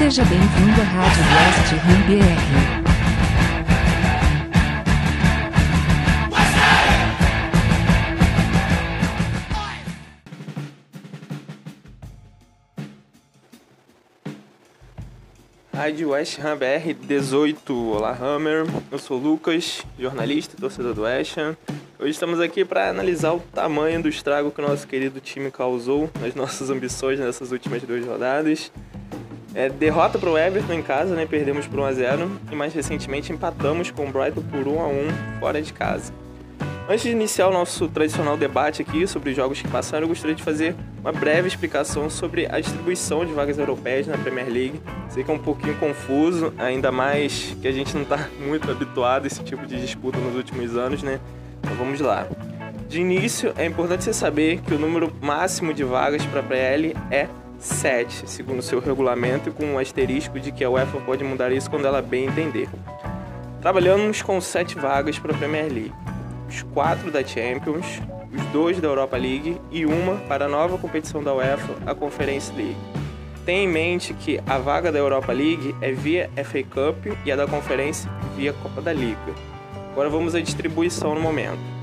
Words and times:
Seja 0.00 0.24
bem-vindo 0.24 0.80
à 0.80 0.84
Rádio 0.84 1.22
West 1.36 1.74
Ham 1.74 2.00
BR. 2.08 2.40
Rádio 15.76 16.08
West 16.12 16.38
Ham 16.38 16.56
BR 16.56 16.94
18. 16.94 17.74
Olá, 17.74 18.16
Hammer. 18.18 18.64
Eu 18.90 18.98
sou 18.98 19.18
o 19.18 19.22
Lucas, 19.22 19.84
jornalista 19.98 20.56
torcedor 20.58 20.94
do 20.94 21.02
West 21.02 21.36
Ham. 21.36 21.54
Hoje 21.98 22.12
estamos 22.12 22.40
aqui 22.40 22.64
para 22.64 22.88
analisar 22.88 23.34
o 23.34 23.40
tamanho 23.40 24.02
do 24.02 24.08
estrago 24.08 24.50
que 24.50 24.62
o 24.62 24.66
nosso 24.66 24.88
querido 24.88 25.20
time 25.20 25.50
causou 25.50 26.08
nas 26.18 26.34
nossas 26.34 26.70
ambições 26.70 27.20
nessas 27.20 27.52
últimas 27.52 27.82
duas 27.82 28.06
rodadas. 28.06 28.72
É, 29.54 29.68
derrota 29.68 30.18
para 30.18 30.30
o 30.30 30.38
Everton 30.38 30.72
em 30.72 30.82
casa, 30.82 31.14
né? 31.14 31.26
Perdemos 31.26 31.66
por 31.66 31.80
1 31.80 31.84
a 31.84 31.92
0 31.92 32.30
e 32.52 32.54
mais 32.54 32.72
recentemente 32.72 33.32
empatamos 33.32 33.90
com 33.90 34.06
o 34.06 34.10
Brighton 34.10 34.42
por 34.42 34.68
1 34.68 34.80
a 34.80 34.86
1 34.86 35.40
fora 35.40 35.60
de 35.60 35.72
casa. 35.72 36.12
Antes 36.88 37.04
de 37.04 37.10
iniciar 37.10 37.46
o 37.46 37.52
nosso 37.52 37.88
tradicional 37.88 38.36
debate 38.36 38.82
aqui 38.82 39.06
sobre 39.06 39.30
os 39.30 39.36
jogos 39.36 39.62
que 39.62 39.68
passaram, 39.68 40.04
eu 40.04 40.08
gostaria 40.08 40.34
de 40.34 40.42
fazer 40.42 40.74
uma 41.00 41.12
breve 41.12 41.46
explicação 41.46 42.10
sobre 42.10 42.46
a 42.46 42.58
distribuição 42.58 43.24
de 43.24 43.32
vagas 43.32 43.58
europeias 43.58 44.08
na 44.08 44.18
Premier 44.18 44.48
League. 44.48 44.80
Sei 45.08 45.22
que 45.22 45.30
é 45.30 45.34
um 45.34 45.38
pouquinho 45.38 45.76
confuso, 45.76 46.52
ainda 46.58 46.90
mais 46.90 47.56
que 47.62 47.68
a 47.68 47.72
gente 47.72 47.94
não 47.94 48.02
está 48.02 48.28
muito 48.44 48.68
habituado 48.68 49.24
a 49.24 49.26
esse 49.28 49.42
tipo 49.44 49.66
de 49.66 49.80
disputa 49.80 50.18
nos 50.18 50.34
últimos 50.34 50.76
anos, 50.76 51.02
né? 51.02 51.20
Então 51.60 51.76
vamos 51.76 52.00
lá. 52.00 52.26
De 52.88 53.00
início, 53.00 53.52
é 53.56 53.64
importante 53.64 54.02
você 54.02 54.12
saber 54.12 54.60
que 54.60 54.74
o 54.74 54.78
número 54.78 55.12
máximo 55.20 55.72
de 55.72 55.84
vagas 55.84 56.26
para 56.26 56.40
a 56.40 56.42
PL 56.42 56.96
é 57.08 57.28
7, 57.60 58.28
segundo 58.28 58.62
seu 58.62 58.80
regulamento, 58.80 59.52
com 59.52 59.64
um 59.64 59.78
asterisco 59.78 60.40
de 60.40 60.50
que 60.50 60.64
a 60.64 60.70
UEFA 60.70 60.98
pode 61.00 61.22
mudar 61.22 61.52
isso 61.52 61.70
quando 61.70 61.86
ela 61.86 62.02
bem 62.02 62.26
entender. 62.26 62.68
Trabalhamos 63.60 64.22
com 64.22 64.40
7 64.40 64.76
vagas 64.78 65.18
para 65.18 65.34
a 65.34 65.38
Premier 65.38 65.70
League 65.70 65.92
os 66.50 66.62
quatro 66.74 67.12
da 67.12 67.24
Champions, 67.24 68.02
os 68.34 68.44
dois 68.46 68.80
da 68.80 68.88
Europa 68.88 69.16
League 69.16 69.60
e 69.70 69.86
uma 69.86 70.16
para 70.28 70.46
a 70.46 70.48
nova 70.48 70.76
competição 70.76 71.22
da 71.22 71.32
UEFA, 71.32 71.76
a 71.86 71.94
Conference 71.94 72.52
League. 72.52 72.76
Tenha 73.46 73.62
em 73.62 73.68
mente 73.68 74.12
que 74.12 74.40
a 74.46 74.58
vaga 74.58 74.90
da 74.90 74.98
Europa 74.98 75.32
League 75.32 75.74
é 75.80 75.92
via 75.92 76.28
FA 76.44 76.62
Cup 76.64 77.16
e 77.24 77.30
a 77.30 77.36
da 77.36 77.46
Conference 77.46 78.08
via 78.36 78.52
Copa 78.52 78.82
da 78.82 78.92
Liga. 78.92 79.16
Agora 79.92 80.10
vamos 80.10 80.34
à 80.34 80.40
distribuição 80.40 81.14
no 81.14 81.20
momento. 81.20 81.79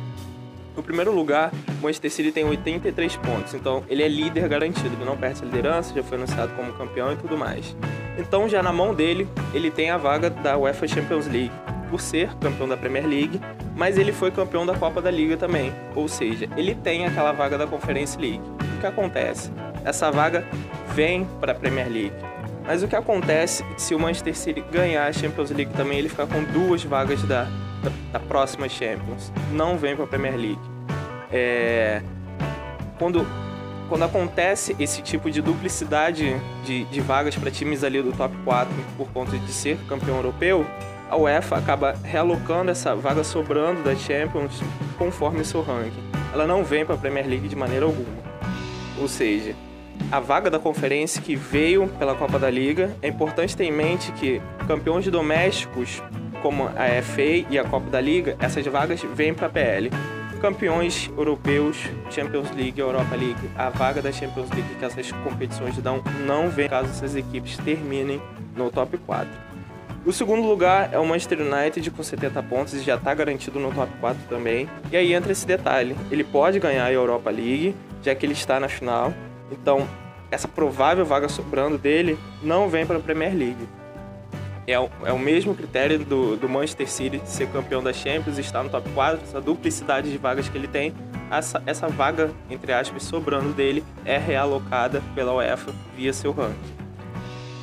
No 0.77 0.83
primeiro 0.83 1.11
lugar, 1.11 1.51
o 1.79 1.83
Manchester 1.83 2.11
City 2.11 2.31
tem 2.31 2.45
83 2.45 3.17
pontos, 3.17 3.55
então 3.55 3.83
ele 3.89 4.03
é 4.03 4.07
líder 4.07 4.47
garantido, 4.47 4.95
ele 4.95 5.03
não 5.03 5.17
perde 5.17 5.41
a 5.41 5.45
liderança, 5.45 5.91
já 5.91 6.03
foi 6.03 6.19
anunciado 6.19 6.53
como 6.55 6.71
campeão 6.73 7.11
e 7.11 7.15
tudo 7.15 7.35
mais. 7.35 7.75
Então, 8.15 8.47
já 8.47 8.61
na 8.61 8.71
mão 8.71 8.93
dele, 8.93 9.27
ele 9.55 9.71
tem 9.71 9.89
a 9.89 9.97
vaga 9.97 10.29
da 10.29 10.55
UEFA 10.55 10.87
Champions 10.87 11.25
League, 11.25 11.51
por 11.89 11.99
ser 11.99 12.29
campeão 12.35 12.67
da 12.67 12.77
Premier 12.77 13.07
League, 13.07 13.41
mas 13.75 13.97
ele 13.97 14.11
foi 14.11 14.29
campeão 14.29 14.67
da 14.67 14.75
Copa 14.75 15.01
da 15.01 15.09
Liga 15.09 15.35
também. 15.35 15.73
Ou 15.95 16.07
seja, 16.07 16.47
ele 16.55 16.75
tem 16.75 17.07
aquela 17.07 17.31
vaga 17.31 17.57
da 17.57 17.65
Conference 17.65 18.15
League. 18.19 18.41
O 18.77 18.79
que 18.79 18.85
acontece? 18.85 19.51
Essa 19.83 20.11
vaga 20.11 20.45
vem 20.93 21.25
para 21.39 21.53
a 21.53 21.55
Premier 21.55 21.89
League. 21.89 22.15
Mas 22.65 22.83
o 22.83 22.87
que 22.87 22.95
acontece 22.95 23.65
se 23.77 23.95
o 23.95 23.99
Manchester 23.99 24.35
City 24.35 24.61
ganhar 24.71 25.07
a 25.07 25.13
Champions 25.13 25.49
League 25.49 25.73
também, 25.73 25.99
ele 25.99 26.09
ficar 26.09 26.27
com 26.27 26.43
duas 26.43 26.83
vagas 26.83 27.23
da, 27.23 27.47
da, 27.89 28.19
da 28.19 28.19
próxima 28.19 28.67
Champions? 28.69 29.31
Não 29.51 29.77
vem 29.77 29.95
para 29.95 30.05
a 30.05 30.07
Premier 30.07 30.35
League. 30.35 30.61
É... 31.31 32.01
Quando, 32.97 33.25
quando 33.89 34.03
acontece 34.03 34.75
esse 34.79 35.01
tipo 35.01 35.29
de 35.29 35.41
duplicidade 35.41 36.35
de, 36.65 36.85
de 36.85 37.01
vagas 37.01 37.35
para 37.35 37.51
times 37.51 37.83
ali 37.83 38.01
do 38.01 38.11
top 38.11 38.35
4 38.43 38.73
por 38.97 39.07
conta 39.09 39.37
de 39.37 39.51
ser 39.51 39.77
campeão 39.87 40.17
europeu, 40.17 40.65
a 41.09 41.15
UEFA 41.15 41.57
acaba 41.57 41.95
realocando 42.03 42.71
essa 42.71 42.95
vaga 42.95 43.23
sobrando 43.23 43.83
da 43.83 43.95
Champions 43.95 44.61
conforme 44.97 45.43
seu 45.45 45.61
ranking. 45.61 46.03
Ela 46.33 46.45
não 46.45 46.63
vem 46.63 46.85
para 46.85 46.95
a 46.95 46.97
Premier 46.97 47.27
League 47.27 47.47
de 47.47 47.55
maneira 47.55 47.85
alguma. 47.85 48.27
Ou 48.99 49.07
seja, 49.07 49.55
a 50.11 50.19
vaga 50.19 50.49
da 50.49 50.59
conferência 50.59 51.21
que 51.21 51.35
veio 51.35 51.87
pela 51.99 52.15
Copa 52.15 52.39
da 52.39 52.49
Liga, 52.49 52.95
é 53.01 53.07
importante 53.07 53.55
ter 53.55 53.65
em 53.65 53.71
mente 53.71 54.11
que 54.13 54.41
campeões 54.67 55.07
domésticos, 55.07 56.01
como 56.41 56.67
a 56.67 57.01
FA 57.01 57.45
e 57.49 57.59
a 57.59 57.63
Copa 57.63 57.89
da 57.89 58.01
Liga, 58.01 58.35
essas 58.39 58.65
vagas 58.65 59.01
vêm 59.13 59.33
para 59.33 59.47
a 59.47 59.49
PL. 59.49 59.91
Campeões 60.41 61.09
europeus, 61.17 61.89
Champions 62.11 62.51
League, 62.51 62.79
Europa 62.79 63.15
League, 63.15 63.49
a 63.57 63.69
vaga 63.69 64.01
da 64.01 64.11
Champions 64.11 64.49
League 64.51 64.75
que 64.77 64.85
essas 64.85 65.11
competições 65.11 65.75
dão 65.77 66.03
não 66.25 66.49
vem 66.49 66.69
caso 66.69 66.89
essas 66.89 67.15
equipes 67.15 67.57
terminem 67.57 68.21
no 68.55 68.69
top 68.69 68.97
4. 68.99 69.27
O 70.05 70.13
segundo 70.13 70.47
lugar 70.47 70.93
é 70.93 70.97
o 70.97 71.05
Manchester 71.05 71.39
United 71.41 71.91
com 71.91 72.01
70 72.01 72.41
pontos 72.43 72.73
e 72.73 72.79
já 72.79 72.95
está 72.95 73.13
garantido 73.13 73.59
no 73.59 73.73
top 73.73 73.91
4 73.99 74.21
também. 74.29 74.69
E 74.91 74.95
aí 74.95 75.13
entra 75.13 75.31
esse 75.31 75.45
detalhe: 75.45 75.97
ele 76.09 76.23
pode 76.23 76.59
ganhar 76.59 76.85
a 76.85 76.93
Europa 76.93 77.29
League, 77.29 77.75
já 78.01 78.15
que 78.15 78.25
ele 78.25 78.33
está 78.33 78.57
na 78.57 78.69
final. 78.69 79.13
Então, 79.51 79.85
essa 80.31 80.47
provável 80.47 81.05
vaga 81.05 81.27
sobrando 81.27 81.77
dele 81.77 82.17
não 82.41 82.69
vem 82.69 82.85
para 82.85 82.97
a 82.97 83.01
Premier 83.01 83.33
League. 83.35 83.67
É 84.67 84.77
o, 84.77 84.89
é 85.05 85.13
o 85.13 85.17
mesmo 85.17 85.55
critério 85.55 85.97
do, 85.99 86.35
do 86.35 86.49
Manchester 86.49 86.89
City 86.89 87.21
ser 87.23 87.47
campeão 87.47 87.81
da 87.81 87.93
Champions, 87.93 88.37
estar 88.37 88.61
no 88.61 88.69
top 88.69 88.89
4, 88.89 89.21
essa 89.23 89.39
duplicidade 89.39 90.11
de 90.11 90.17
vagas 90.17 90.49
que 90.49 90.57
ele 90.57 90.67
tem. 90.67 90.93
Essa, 91.31 91.63
essa 91.65 91.87
vaga, 91.87 92.31
entre 92.49 92.73
aspas, 92.73 93.03
sobrando 93.03 93.53
dele 93.53 93.81
é 94.03 94.17
realocada 94.17 95.01
pela 95.15 95.33
UEFA 95.33 95.73
via 95.95 96.11
seu 96.11 96.33
ranking. 96.33 96.77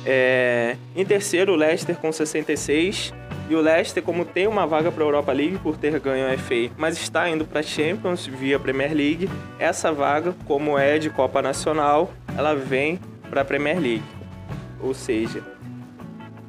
É, 0.03 0.77
em 0.95 1.05
terceiro, 1.05 1.53
o 1.53 1.55
Leicester 1.55 1.95
com 1.95 2.11
66. 2.11 3.13
E 3.47 3.55
o 3.55 3.61
Leicester, 3.61 4.01
como 4.01 4.25
tem 4.25 4.47
uma 4.47 4.65
vaga 4.65 4.91
para 4.91 5.03
a 5.03 5.05
Europa 5.05 5.31
League 5.31 5.59
por 5.59 5.77
ter 5.77 5.99
ganho 5.99 6.27
a 6.27 6.35
FA, 6.35 6.71
mas 6.75 6.97
está 6.97 7.29
indo 7.29 7.45
para 7.45 7.59
a 7.59 7.63
Champions 7.63 8.25
via 8.25 8.57
Premier 8.57 8.91
League, 8.91 9.29
essa 9.59 9.91
vaga, 9.91 10.33
como 10.45 10.79
é 10.79 10.97
de 10.97 11.11
Copa 11.11 11.43
Nacional, 11.43 12.11
ela 12.35 12.55
vem 12.55 12.99
para 13.29 13.41
a 13.41 13.45
Premier 13.45 13.79
League. 13.79 14.03
Ou 14.81 14.95
seja, 14.95 15.43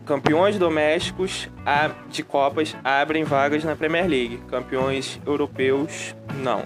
campeões 0.06 0.56
domésticos 0.56 1.50
de 2.08 2.22
Copas 2.22 2.74
abrem 2.82 3.24
vagas 3.24 3.64
na 3.64 3.74
Premier 3.74 4.06
League, 4.08 4.38
campeões 4.48 5.20
europeus 5.26 6.14
não. 6.42 6.64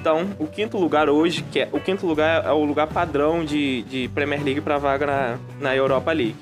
Então, 0.00 0.30
o 0.38 0.46
quinto 0.46 0.76
lugar 0.78 1.08
hoje, 1.08 1.42
que 1.52 1.60
é 1.60 1.68
o 1.70 1.78
quinto 1.78 2.06
lugar 2.06 2.44
é 2.44 2.50
o 2.50 2.64
lugar 2.64 2.86
padrão 2.86 3.44
de, 3.44 3.82
de 3.82 4.08
Premier 4.08 4.42
League 4.42 4.60
para 4.60 4.76
vaga 4.78 5.06
na, 5.06 5.38
na 5.60 5.76
Europa 5.76 6.10
League. 6.12 6.36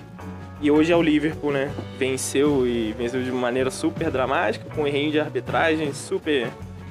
E 0.61 0.71
hoje 0.71 0.93
é 0.93 0.97
o 0.97 1.03
Liverpool, 1.03 1.53
né? 1.53 1.71
Venceu 1.99 2.67
e 2.67 2.93
venceu 2.93 3.23
de 3.23 3.31
maneira 3.31 3.71
super 3.71 4.11
dramática, 4.11 4.65
com 4.75 4.83
um 4.83 4.87
errinho 4.87 5.13
de 5.13 5.21
arbitragem 5.21 5.93
super 5.93 6.49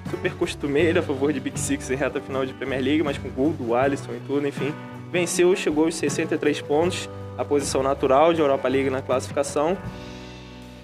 super 0.10 0.34
costumeira 0.36 1.02
a 1.02 1.04
favor 1.04 1.34
de 1.34 1.40
Big 1.40 1.60
Six 1.60 1.90
em 1.92 1.96
reta 1.96 2.22
final 2.22 2.46
de 2.46 2.54
Premier 2.54 2.82
League, 2.82 3.04
mas 3.04 3.18
com 3.18 3.30
gol 3.30 3.52
do 3.52 3.76
Alisson 3.76 4.14
e 4.14 4.20
tudo, 4.26 4.48
enfim. 4.48 4.74
Venceu, 5.12 5.54
chegou 5.56 5.86
aos 5.86 5.96
63 5.96 6.62
pontos, 6.62 7.10
a 7.38 7.46
posição 7.46 7.84
natural 7.84 8.34
de 8.34 8.42
Europa 8.42 8.68
League 8.68 8.90
na 8.90 9.02
classificação. 9.02 9.78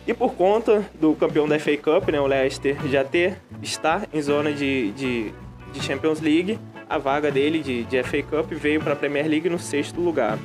E 0.06 0.14
por 0.14 0.34
conta 0.34 0.86
do 1.00 1.16
campeão 1.16 1.48
da 1.48 1.58
FA 1.58 1.78
Cup, 1.78 2.10
né, 2.10 2.20
o 2.20 2.28
Leicester, 2.28 2.78
já 2.90 3.04
ter 3.04 3.38
estar 3.62 4.08
em 4.14 4.22
zona 4.22 4.52
de, 4.52 4.92
de 4.92 5.34
de 5.74 5.82
Champions 5.82 6.22
League, 6.22 6.60
a 6.88 6.98
vaga 6.98 7.32
dele 7.32 7.60
de, 7.60 7.84
de 7.84 8.02
FA 8.04 8.22
Cup 8.22 8.52
veio 8.52 8.80
para 8.80 8.94
a 8.94 8.96
Premier 8.96 9.28
League 9.28 9.50
no 9.50 9.58
sexto 9.58 10.00
lugar. 10.00 10.38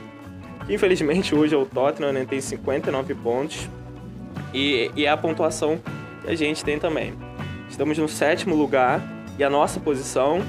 Infelizmente 0.69 1.35
hoje 1.35 1.55
é 1.55 1.59
o 1.59 1.67
Tottenham, 1.67 2.13
né, 2.13 2.27
tem 2.29 2.41
59 2.41 3.15
pontos 3.15 3.69
e, 4.53 4.91
e 4.97 5.05
é 5.05 5.11
a 5.11 5.17
pontuação 5.17 5.79
que 6.23 6.31
a 6.31 6.35
gente 6.35 6.65
tem 6.65 6.79
também. 6.79 7.15
Estamos 7.69 7.99
no 7.99 8.09
sétimo 8.09 8.57
lugar 8.57 9.03
e 9.39 9.45
a 9.45 9.51
nossa 9.51 9.79
posição 9.79 10.41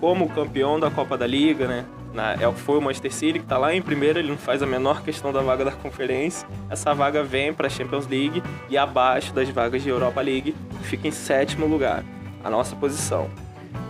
como 0.00 0.28
campeão 0.30 0.80
da 0.80 0.90
Copa 0.90 1.18
da 1.18 1.26
Liga, 1.26 1.66
né, 1.66 1.84
na, 2.12 2.36
foi 2.52 2.78
o 2.78 2.80
Manchester 2.80 3.12
City 3.12 3.38
que 3.38 3.44
está 3.44 3.58
lá 3.58 3.74
em 3.74 3.82
primeiro, 3.82 4.18
ele 4.18 4.28
não 4.28 4.36
faz 4.36 4.62
a 4.62 4.66
menor 4.66 5.02
questão 5.02 5.32
da 5.32 5.40
vaga 5.40 5.64
da 5.64 5.72
conferência. 5.72 6.46
Essa 6.70 6.94
vaga 6.94 7.22
vem 7.22 7.52
para 7.52 7.66
a 7.66 7.70
Champions 7.70 8.06
League 8.06 8.42
e 8.68 8.76
abaixo 8.76 9.32
das 9.32 9.48
vagas 9.48 9.82
de 9.82 9.88
Europa 9.88 10.20
League 10.20 10.54
fica 10.82 11.08
em 11.08 11.10
sétimo 11.10 11.66
lugar, 11.66 12.04
a 12.44 12.50
nossa 12.50 12.76
posição. 12.76 13.30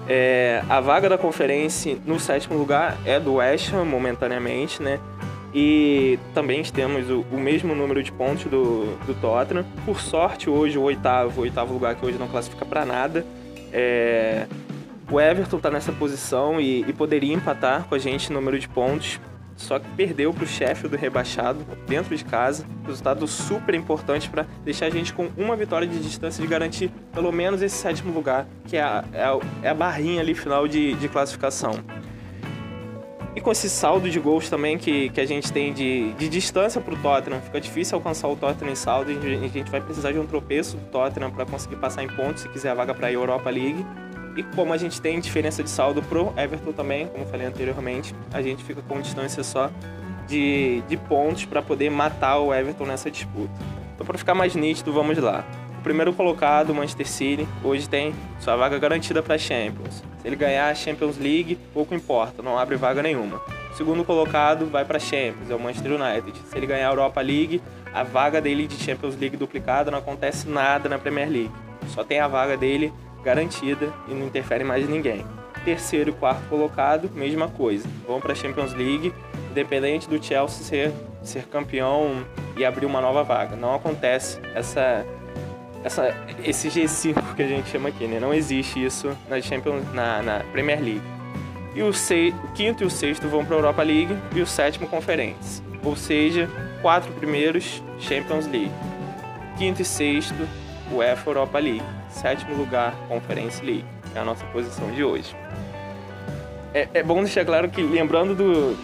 É, 0.08 0.62
a 0.68 0.80
vaga 0.80 1.08
da 1.08 1.16
conferência 1.16 1.96
no 2.04 2.18
sétimo 2.18 2.58
lugar 2.58 2.96
é 3.04 3.20
do 3.20 3.34
West 3.34 3.72
Ham, 3.72 3.84
momentaneamente, 3.84 4.82
né? 4.82 4.98
E 5.54 6.18
também 6.34 6.62
temos 6.62 7.10
o, 7.10 7.26
o, 7.30 7.38
mesmo 7.38 7.74
número 7.74 8.02
de 8.02 8.10
pontos 8.10 8.44
do, 8.44 8.96
do 9.06 9.14
Tottenham. 9.20 9.64
Por 9.84 10.00
sorte, 10.00 10.48
hoje 10.48 10.78
o 10.78 10.82
oitavo, 10.82 11.40
o 11.40 11.42
oitavo 11.42 11.74
lugar 11.74 11.94
que 11.94 12.04
hoje 12.04 12.18
não 12.18 12.26
classifica 12.26 12.64
para 12.64 12.86
nada. 12.86 13.24
É, 13.70 14.46
o 15.12 15.20
Everton 15.20 15.58
está 15.58 15.70
nessa 15.70 15.92
posição 15.92 16.58
e, 16.58 16.80
e, 16.80 16.92
poderia 16.92 17.34
empatar 17.34 17.84
com 17.84 17.94
a 17.94 17.98
gente 17.98 18.32
no 18.32 18.40
número 18.40 18.58
de 18.58 18.66
pontos 18.66 19.20
só 19.54 19.78
que 19.78 19.86
perdeu 19.90 20.32
para 20.32 20.44
o 20.44 20.46
chefe 20.46 20.88
do 20.88 20.96
rebaixado 20.96 21.64
dentro 21.86 22.16
de 22.16 22.24
casa. 22.24 22.64
Resultado 22.86 23.26
super 23.26 23.74
importante 23.74 24.28
para 24.28 24.46
deixar 24.64 24.86
a 24.86 24.90
gente 24.90 25.12
com 25.12 25.28
uma 25.36 25.54
vitória 25.54 25.86
de 25.86 25.98
distância 25.98 26.42
de 26.42 26.48
garantir 26.48 26.90
pelo 27.12 27.30
menos 27.30 27.62
esse 27.62 27.76
sétimo 27.76 28.12
lugar, 28.12 28.46
que 28.66 28.76
é 28.76 28.82
a, 28.82 29.04
é 29.12 29.22
a, 29.22 29.38
é 29.62 29.68
a 29.68 29.74
barrinha 29.74 30.20
ali 30.20 30.34
final 30.34 30.66
de, 30.66 30.94
de 30.94 31.08
classificação. 31.08 31.72
E 33.36 33.40
com 33.40 33.50
esse 33.50 33.70
saldo 33.70 34.10
de 34.10 34.18
gols 34.18 34.50
também 34.50 34.76
que, 34.76 35.08
que 35.10 35.20
a 35.20 35.26
gente 35.26 35.50
tem 35.52 35.72
de, 35.72 36.12
de 36.14 36.28
distância 36.28 36.80
para 36.80 36.92
o 36.92 36.96
Tottenham, 36.98 37.40
fica 37.40 37.60
difícil 37.60 37.96
alcançar 37.96 38.28
o 38.28 38.36
Tottenham 38.36 38.72
em 38.72 38.76
saldo. 38.76 39.10
A 39.10 39.48
gente 39.48 39.70
vai 39.70 39.80
precisar 39.80 40.12
de 40.12 40.18
um 40.18 40.26
tropeço 40.26 40.76
do 40.76 40.84
Tottenham 40.90 41.30
para 41.30 41.46
conseguir 41.46 41.76
passar 41.76 42.02
em 42.02 42.08
pontos 42.08 42.42
se 42.42 42.48
quiser 42.48 42.70
a 42.70 42.74
vaga 42.74 42.92
para 42.92 43.06
a 43.06 43.12
Europa 43.12 43.48
League. 43.48 43.86
E 44.36 44.42
como 44.42 44.72
a 44.72 44.76
gente 44.76 45.00
tem 45.00 45.20
diferença 45.20 45.62
de 45.62 45.68
saldo 45.68 46.02
pro 46.02 46.32
Everton 46.36 46.72
também, 46.72 47.06
como 47.06 47.26
falei 47.26 47.46
anteriormente, 47.46 48.14
a 48.32 48.40
gente 48.40 48.64
fica 48.64 48.80
com 48.82 49.00
distância 49.00 49.44
só 49.44 49.70
de, 50.26 50.82
de 50.88 50.96
pontos 50.96 51.44
para 51.44 51.60
poder 51.60 51.90
matar 51.90 52.38
o 52.38 52.54
Everton 52.54 52.86
nessa 52.86 53.10
disputa. 53.10 53.52
Então, 53.94 54.06
para 54.06 54.16
ficar 54.16 54.34
mais 54.34 54.54
nítido, 54.54 54.92
vamos 54.92 55.18
lá. 55.18 55.44
O 55.78 55.82
primeiro 55.82 56.12
colocado, 56.12 56.70
o 56.70 56.74
Manchester 56.74 57.08
City, 57.08 57.48
hoje 57.62 57.88
tem 57.88 58.14
sua 58.40 58.56
vaga 58.56 58.78
garantida 58.78 59.22
para 59.22 59.36
Champions. 59.36 60.02
Se 60.20 60.28
ele 60.28 60.36
ganhar 60.36 60.70
a 60.70 60.74
Champions 60.74 61.18
League, 61.18 61.58
pouco 61.74 61.94
importa, 61.94 62.42
não 62.42 62.56
abre 62.56 62.76
vaga 62.76 63.02
nenhuma. 63.02 63.40
O 63.72 63.76
segundo 63.76 64.04
colocado 64.04 64.66
vai 64.66 64.84
para 64.84 64.98
Champions, 64.98 65.50
é 65.50 65.54
o 65.54 65.60
Manchester 65.60 65.92
United. 65.92 66.38
Se 66.46 66.56
ele 66.56 66.66
ganhar 66.66 66.88
a 66.88 66.92
Europa 66.92 67.20
League, 67.20 67.60
a 67.92 68.02
vaga 68.02 68.40
dele 68.40 68.66
de 68.66 68.76
Champions 68.76 69.16
League 69.16 69.36
duplicada 69.36 69.90
não 69.90 69.98
acontece 69.98 70.48
nada 70.48 70.88
na 70.88 70.98
Premier 70.98 71.28
League. 71.28 71.52
Só 71.88 72.04
tem 72.04 72.20
a 72.20 72.28
vaga 72.28 72.56
dele 72.56 72.92
garantida 73.22 73.92
e 74.08 74.14
não 74.14 74.26
interfere 74.26 74.64
mais 74.64 74.88
ninguém. 74.88 75.24
Terceiro 75.64 76.10
e 76.10 76.12
quarto 76.12 76.48
colocado, 76.48 77.10
mesma 77.14 77.48
coisa. 77.48 77.88
Vão 78.06 78.20
para 78.20 78.32
a 78.32 78.34
Champions 78.34 78.72
League, 78.72 79.14
independente 79.50 80.08
do 80.08 80.22
Chelsea 80.22 80.64
ser, 80.64 80.92
ser 81.22 81.44
campeão 81.44 82.26
e 82.56 82.64
abrir 82.64 82.86
uma 82.86 83.00
nova 83.00 83.22
vaga. 83.22 83.54
Não 83.54 83.74
acontece 83.74 84.40
essa, 84.54 85.06
essa, 85.84 86.16
esse 86.44 86.68
G5 86.68 87.34
que 87.36 87.42
a 87.42 87.48
gente 87.48 87.68
chama 87.70 87.90
aqui, 87.90 88.06
né? 88.06 88.18
Não 88.18 88.34
existe 88.34 88.84
isso 88.84 89.16
na, 89.28 89.40
Champions, 89.40 89.84
na, 89.92 90.22
na 90.22 90.40
Premier 90.52 90.80
League. 90.80 91.02
E 91.74 91.82
o, 91.82 91.92
seis, 91.92 92.34
o 92.44 92.48
quinto 92.52 92.82
e 92.82 92.86
o 92.86 92.90
sexto 92.90 93.28
vão 93.28 93.44
para 93.44 93.54
a 93.54 93.58
Europa 93.58 93.82
League 93.82 94.16
e 94.34 94.40
o 94.40 94.46
sétimo 94.46 94.86
Conferência. 94.88 95.64
Ou 95.84 95.96
seja, 95.96 96.50
quatro 96.82 97.12
primeiros 97.12 97.82
Champions 97.98 98.46
League. 98.46 98.72
Quinto 99.56 99.80
e 99.80 99.84
sexto, 99.84 100.46
UEFA 100.90 101.30
Europa 101.30 101.58
League. 101.58 102.01
Sétimo 102.12 102.54
lugar, 102.54 102.94
Conference 103.08 103.64
League. 103.64 103.84
É 104.14 104.18
a 104.20 104.24
nossa 104.24 104.44
posição 104.46 104.90
de 104.92 105.02
hoje. 105.02 105.34
É, 106.74 106.88
é 106.94 107.02
bom 107.02 107.22
deixar 107.22 107.44
claro 107.44 107.68
que, 107.68 107.82
lembrando 107.82 108.34
do, 108.34 108.76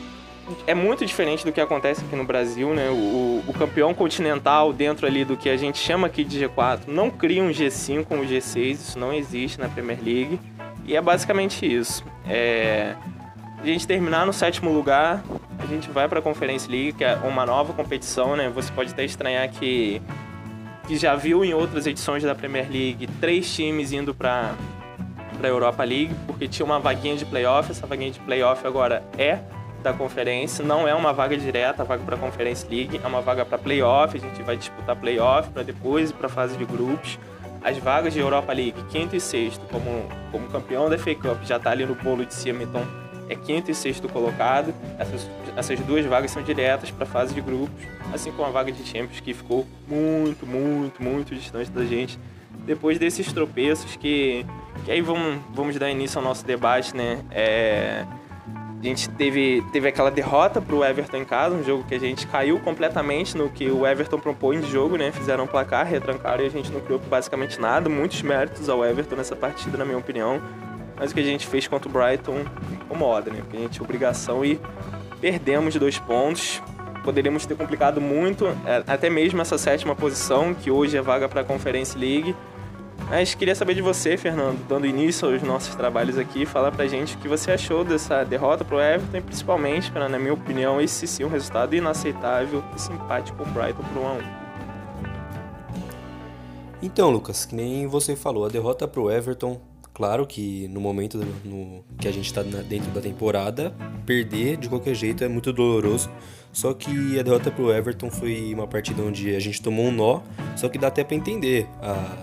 é 0.66 0.74
muito 0.74 1.04
diferente 1.04 1.44
do 1.44 1.52
que 1.52 1.60
acontece 1.60 2.04
aqui 2.04 2.16
no 2.16 2.24
Brasil, 2.24 2.72
né? 2.74 2.88
O, 2.90 3.44
o, 3.46 3.54
campeão 3.58 3.92
continental 3.94 4.72
dentro 4.72 5.06
ali 5.06 5.24
do 5.24 5.36
que 5.36 5.48
a 5.48 5.56
gente 5.56 5.78
chama 5.78 6.06
aqui 6.06 6.24
de 6.24 6.44
G4 6.44 6.80
não 6.86 7.10
cria 7.10 7.42
um 7.42 7.50
G5 7.50 8.06
ou 8.10 8.18
um 8.18 8.26
G6, 8.26 8.72
isso 8.72 8.98
não 8.98 9.12
existe 9.12 9.60
na 9.60 9.68
Premier 9.68 9.98
League. 10.02 10.40
E 10.84 10.96
é 10.96 11.00
basicamente 11.00 11.66
isso. 11.66 12.04
É... 12.26 12.94
A 13.60 13.66
gente 13.66 13.86
terminar 13.86 14.24
no 14.24 14.32
sétimo 14.32 14.72
lugar, 14.72 15.22
a 15.58 15.66
gente 15.66 15.90
vai 15.90 16.08
para 16.08 16.20
a 16.20 16.22
Conference 16.22 16.70
League, 16.70 16.92
que 16.92 17.04
é 17.04 17.14
uma 17.16 17.44
nova 17.44 17.72
competição, 17.72 18.36
né? 18.36 18.48
Você 18.54 18.72
pode 18.72 18.92
até 18.92 19.04
estranhar 19.04 19.48
que 19.50 20.00
que 20.88 20.96
já 20.96 21.14
viu 21.14 21.44
em 21.44 21.52
outras 21.52 21.86
edições 21.86 22.22
da 22.22 22.34
Premier 22.34 22.66
League 22.68 23.06
três 23.20 23.54
times 23.54 23.92
indo 23.92 24.14
para 24.14 24.54
para 25.36 25.46
a 25.46 25.50
Europa 25.50 25.84
League, 25.84 26.12
porque 26.26 26.48
tinha 26.48 26.66
uma 26.66 26.80
vaguinha 26.80 27.14
de 27.14 27.24
playoff, 27.24 27.70
essa 27.70 27.86
vaguinha 27.86 28.10
de 28.10 28.18
playoff 28.18 28.66
agora 28.66 29.04
é 29.16 29.38
da 29.84 29.92
conferência, 29.92 30.64
não 30.64 30.88
é 30.88 30.92
uma 30.92 31.12
vaga 31.12 31.36
direta, 31.36 31.84
vaga 31.84 32.02
para 32.02 32.16
a 32.16 32.18
Conference 32.18 32.66
League, 32.68 33.00
é 33.00 33.06
uma 33.06 33.20
vaga 33.20 33.44
para 33.44 33.56
playoff, 33.56 34.16
a 34.16 34.20
gente 34.20 34.42
vai 34.42 34.56
disputar 34.56 34.96
playoff 34.96 35.48
para 35.50 35.62
depois 35.62 36.10
para 36.10 36.28
fase 36.28 36.56
de 36.56 36.64
grupos. 36.64 37.20
As 37.62 37.78
vagas 37.78 38.12
de 38.12 38.18
Europa 38.18 38.52
League, 38.52 38.82
quinto 38.90 39.14
e 39.14 39.20
sexto, 39.20 39.64
como, 39.70 40.08
como 40.32 40.48
campeão 40.48 40.90
da 40.90 40.98
FA 40.98 41.14
Cup, 41.14 41.44
já 41.44 41.56
está 41.56 41.70
ali 41.70 41.86
no 41.86 41.94
bolo 41.94 42.24
de 42.24 42.34
cima, 42.34 42.64
então 42.64 42.82
é 43.28 43.34
quinto 43.34 43.70
e 43.70 43.74
sexto 43.74 44.08
colocado. 44.08 44.74
Essas, 44.98 45.28
essas 45.56 45.80
duas 45.80 46.04
vagas 46.06 46.30
são 46.30 46.42
diretas 46.42 46.90
para 46.90 47.04
a 47.04 47.06
fase 47.06 47.34
de 47.34 47.40
grupos, 47.40 47.84
assim 48.12 48.32
como 48.32 48.48
a 48.48 48.50
vaga 48.50 48.72
de 48.72 48.84
Champions, 48.84 49.20
que 49.20 49.34
ficou 49.34 49.66
muito, 49.86 50.46
muito, 50.46 51.02
muito 51.02 51.34
distante 51.34 51.70
da 51.70 51.84
gente. 51.84 52.18
Depois 52.64 52.98
desses 52.98 53.32
tropeços 53.32 53.96
que, 53.96 54.44
que 54.84 54.90
aí 54.90 55.00
vamos, 55.00 55.40
vamos 55.54 55.76
dar 55.76 55.90
início 55.90 56.18
ao 56.18 56.24
nosso 56.24 56.44
debate, 56.44 56.94
né? 56.94 57.24
É, 57.30 58.04
a 58.80 58.84
gente 58.84 59.08
teve, 59.10 59.64
teve 59.72 59.88
aquela 59.88 60.10
derrota 60.10 60.60
para 60.60 60.74
o 60.74 60.84
Everton 60.84 61.16
em 61.16 61.24
casa, 61.24 61.56
um 61.56 61.64
jogo 61.64 61.82
que 61.82 61.94
a 61.96 61.98
gente 61.98 62.26
caiu 62.28 62.60
completamente 62.60 63.36
no 63.36 63.48
que 63.50 63.68
o 63.68 63.84
Everton 63.84 64.20
propõe 64.20 64.60
de 64.60 64.70
jogo, 64.70 64.96
né? 64.96 65.10
Fizeram 65.10 65.44
um 65.44 65.46
placar, 65.48 65.84
retrancaram 65.84 66.44
e 66.44 66.46
a 66.46 66.50
gente 66.50 66.70
não 66.70 66.80
criou 66.80 67.00
basicamente 67.00 67.60
nada. 67.60 67.88
Muitos 67.88 68.22
méritos 68.22 68.68
ao 68.68 68.84
Everton 68.84 69.16
nessa 69.16 69.34
partida, 69.34 69.76
na 69.76 69.84
minha 69.84 69.98
opinião. 69.98 70.40
Mas 70.98 71.10
o 71.10 71.14
que 71.14 71.20
a 71.20 71.24
gente 71.24 71.46
fez 71.46 71.68
contra 71.68 71.88
o 71.88 71.92
Brighton 71.92 72.44
incomoda, 72.72 73.30
né? 73.30 73.38
Porque 73.40 73.56
a 73.56 73.60
gente 73.60 73.72
tinha 73.72 73.84
obrigação 73.84 74.44
e 74.44 74.60
perdemos 75.20 75.74
dois 75.76 75.98
pontos. 75.98 76.62
Poderíamos 77.04 77.46
ter 77.46 77.56
complicado 77.56 78.00
muito, 78.00 78.46
é, 78.66 78.82
até 78.86 79.08
mesmo 79.08 79.40
essa 79.40 79.56
sétima 79.56 79.94
posição, 79.94 80.52
que 80.52 80.70
hoje 80.70 80.96
é 80.96 81.00
vaga 81.00 81.28
para 81.28 81.40
a 81.42 81.44
Conference 81.44 81.96
League. 81.96 82.34
Mas 83.08 83.34
queria 83.34 83.54
saber 83.54 83.74
de 83.74 83.80
você, 83.80 84.18
Fernando, 84.18 84.58
dando 84.68 84.86
início 84.86 85.26
aos 85.26 85.42
nossos 85.42 85.74
trabalhos 85.74 86.18
aqui, 86.18 86.44
falar 86.44 86.70
pra 86.72 86.86
gente 86.86 87.14
o 87.16 87.18
que 87.18 87.28
você 87.28 87.52
achou 87.52 87.82
dessa 87.82 88.22
derrota 88.22 88.64
pro 88.64 88.78
Everton 88.78 89.16
e 89.16 89.20
principalmente, 89.22 89.90
para 89.90 90.08
na 90.08 90.18
minha 90.18 90.34
opinião, 90.34 90.78
esse 90.78 91.06
sim 91.06 91.24
um 91.24 91.28
resultado 91.28 91.74
inaceitável, 91.74 92.62
esse 92.76 92.92
empate 92.92 93.32
com 93.32 93.44
o 93.44 93.46
Brighton 93.46 93.82
pro 93.92 94.02
1 94.02 94.06
a 94.06 94.12
1. 94.12 94.18
Então, 96.82 97.10
Lucas, 97.10 97.46
que 97.46 97.54
nem 97.54 97.86
você 97.86 98.14
falou, 98.14 98.44
a 98.44 98.48
derrota 98.48 98.86
pro 98.86 99.10
Everton 99.10 99.58
Claro 99.98 100.24
que 100.28 100.68
no 100.68 100.80
momento 100.80 101.18
no, 101.44 101.84
que 101.98 102.06
a 102.06 102.12
gente 102.12 102.26
está 102.26 102.40
dentro 102.40 102.88
da 102.92 103.00
temporada, 103.00 103.74
perder 104.06 104.56
de 104.56 104.68
qualquer 104.68 104.94
jeito 104.94 105.24
é 105.24 105.28
muito 105.28 105.52
doloroso. 105.52 106.08
Só 106.52 106.72
que 106.72 107.18
a 107.18 107.22
derrota 107.24 107.50
pro 107.50 107.72
Everton 107.72 108.08
foi 108.08 108.54
uma 108.54 108.68
partida 108.68 109.02
onde 109.02 109.34
a 109.34 109.40
gente 109.40 109.60
tomou 109.60 109.86
um 109.86 109.90
nó, 109.90 110.20
só 110.54 110.68
que 110.68 110.78
dá 110.78 110.86
até 110.86 111.02
para 111.02 111.16
entender 111.16 111.66
a, 111.82 112.16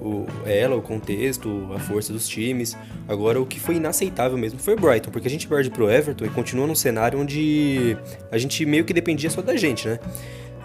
o, 0.00 0.26
ela, 0.44 0.74
o 0.74 0.82
contexto, 0.82 1.70
a 1.72 1.78
força 1.78 2.12
dos 2.12 2.26
times. 2.26 2.76
Agora, 3.06 3.40
o 3.40 3.46
que 3.46 3.60
foi 3.60 3.76
inaceitável 3.76 4.36
mesmo 4.36 4.58
foi 4.58 4.74
o 4.74 4.76
Brighton, 4.76 5.12
porque 5.12 5.28
a 5.28 5.30
gente 5.30 5.46
perde 5.46 5.70
pro 5.70 5.88
Everton 5.88 6.24
e 6.24 6.30
continua 6.30 6.66
num 6.66 6.74
cenário 6.74 7.20
onde 7.20 7.96
a 8.28 8.36
gente 8.38 8.66
meio 8.66 8.84
que 8.84 8.92
dependia 8.92 9.30
só 9.30 9.40
da 9.40 9.56
gente, 9.56 9.86
né? 9.86 10.00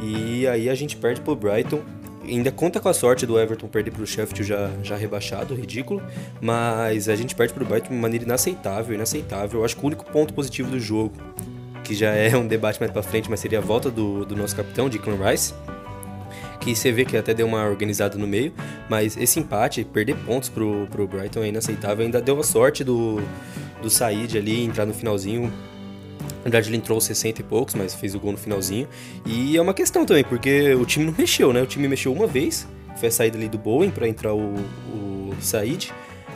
E 0.02 0.48
aí 0.48 0.68
a 0.68 0.74
gente 0.74 0.98
perde 0.98 1.22
pro 1.22 1.36
Brighton 1.36 1.81
ainda 2.28 2.52
conta 2.52 2.80
com 2.80 2.90
a 2.90 2.94
sorte 2.94 3.26
do 3.26 3.40
Everton 3.40 3.68
perder 3.68 3.92
para 3.92 4.04
o 4.04 4.08
Sheffield 4.08 4.44
já, 4.44 4.70
já 4.84 4.96
rebaixado, 4.96 5.56
ridículo, 5.56 6.02
mas 6.42 7.08
a 7.10 7.16
gente 7.16 7.36
perde 7.36 7.54
para 7.54 7.64
o 7.64 7.66
Brighton 7.66 7.90
de 7.90 7.96
maneira 7.96 8.26
inaceitável, 8.26 8.94
inaceitável. 8.94 9.62
Eu 9.62 9.66
acho 9.66 9.76
que 9.76 9.84
o 9.84 9.88
único 9.88 10.06
ponto 10.06 10.34
positivo 10.34 10.70
do 10.70 10.80
jogo, 10.80 11.14
que 11.84 11.96
já 11.96 12.12
é 12.12 12.36
um 12.36 12.46
debate 12.46 12.80
mais 12.80 12.92
para 12.92 13.02
frente, 13.02 13.30
mas 13.30 13.40
seria 13.40 13.60
a 13.60 13.62
volta 13.62 13.90
do, 13.90 14.26
do 14.26 14.36
nosso 14.36 14.56
capitão, 14.56 14.90
Declan 14.90 15.18
Rice, 15.30 15.54
que 16.60 16.76
você 16.76 16.92
vê 16.92 17.06
que 17.06 17.16
até 17.16 17.34
deu 17.34 17.48
uma 17.48 17.66
organizada 17.66 18.18
no 18.18 18.28
meio, 18.28 18.54
mas 18.90 19.16
esse 19.16 19.40
empate, 19.40 19.86
perder 19.86 20.16
pontos 20.18 20.50
pro, 20.50 20.88
pro 20.92 21.07
Brighton 21.07 21.44
é 21.44 21.48
inaceitável. 21.48 22.04
Ainda 22.06 22.22
deu 22.22 22.40
a 22.40 22.44
sorte 22.44 22.84
do, 22.84 23.22
do 23.81 23.90
Said 23.90 24.38
ali 24.38 24.66
entrar 24.66 24.86
no 24.86 24.94
finalzinho, 24.94 25.52
na 26.47 26.51
verdade, 26.51 26.69
ele 26.69 26.77
entrou 26.77 27.01
60 27.01 27.42
e 27.42 27.44
poucos, 27.44 27.75
mas 27.75 27.94
fez 27.94 28.16
o 28.16 28.19
gol 28.21 28.31
no 28.31 28.37
finalzinho. 28.37 28.87
E 29.25 29.57
é 29.57 29.61
uma 29.61 29.73
questão 29.73 30.06
também, 30.06 30.23
porque 30.23 30.73
o 30.75 30.85
time 30.85 31.06
não 31.06 31.13
mexeu, 31.18 31.51
né? 31.51 31.61
O 31.61 31.66
time 31.66 31.89
mexeu 31.89 32.13
uma 32.13 32.25
vez, 32.25 32.66
foi 32.95 33.09
a 33.09 33.11
saída 33.11 33.37
ali 33.37 33.49
do 33.49 33.57
Bowen 33.57 33.92
para 33.92 34.07
entrar 34.07 34.33
o, 34.33 34.54
o 34.89 35.35
Said, 35.42 35.92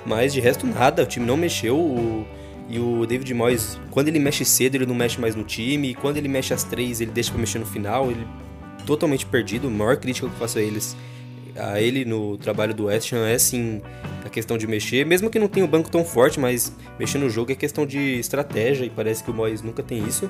mas 0.06 0.34
de 0.34 0.42
resto 0.42 0.68
nada, 0.68 1.04
o 1.04 1.06
time 1.06 1.26
não 1.26 1.38
mexeu. 1.38 1.78
O, 1.78 2.28
e 2.68 2.78
o 2.78 3.06
David 3.06 3.34
Moyes, 3.34 3.80
quando 3.90 4.10
ele 4.10 4.20
mexe 4.20 4.44
cedo, 4.44 4.76
ele 4.76 4.86
não 4.86 4.96
mexe 4.96 5.20
mais 5.20 5.34
no 5.34 5.46
time, 5.46 5.92
e 5.92 5.96
quando 5.96 6.18
ele 6.18 6.28
mexe 6.28 6.54
às 6.54 6.66
três, 6.66 7.00
ele 7.00 7.12
deixa 7.12 7.32
para 7.32 7.40
mexer 7.40 7.60
no 7.60 7.66
final, 7.66 8.12
ele 8.12 8.28
totalmente 8.86 9.26
perdido. 9.26 9.68
A 9.68 9.72
maior 9.72 9.96
crítica 9.96 10.28
que 10.28 10.34
eu 10.34 10.38
faço 10.38 10.60
a 10.60 10.62
eles 10.62 10.94
a 11.56 11.82
ele 11.82 12.06
no 12.06 12.38
trabalho 12.38 12.74
do 12.74 12.86
West 12.86 13.12
Ham 13.14 13.28
é 13.28 13.38
sim 13.38 13.82
a 14.26 14.30
questão 14.30 14.58
de 14.58 14.68
mexer, 14.68 15.06
mesmo 15.06 15.30
que 15.30 15.40
não 15.40 15.48
tenha 15.48 15.66
o 15.66 15.70
banco 15.70 15.90
tão 15.90 16.06
forte, 16.06 16.40
mas 16.40 16.76
mexer 17.00 17.18
no 17.18 17.30
jogo 17.30 17.52
é 17.52 17.56
questão 17.56 17.86
de 17.86 18.20
estratégia 18.20 18.86
e 18.86 18.90
parece 18.90 19.24
que 19.24 19.32
o 19.32 19.34
Moyes 19.34 19.62
nunca 19.62 19.84
tem 19.84 20.06
isso. 20.06 20.30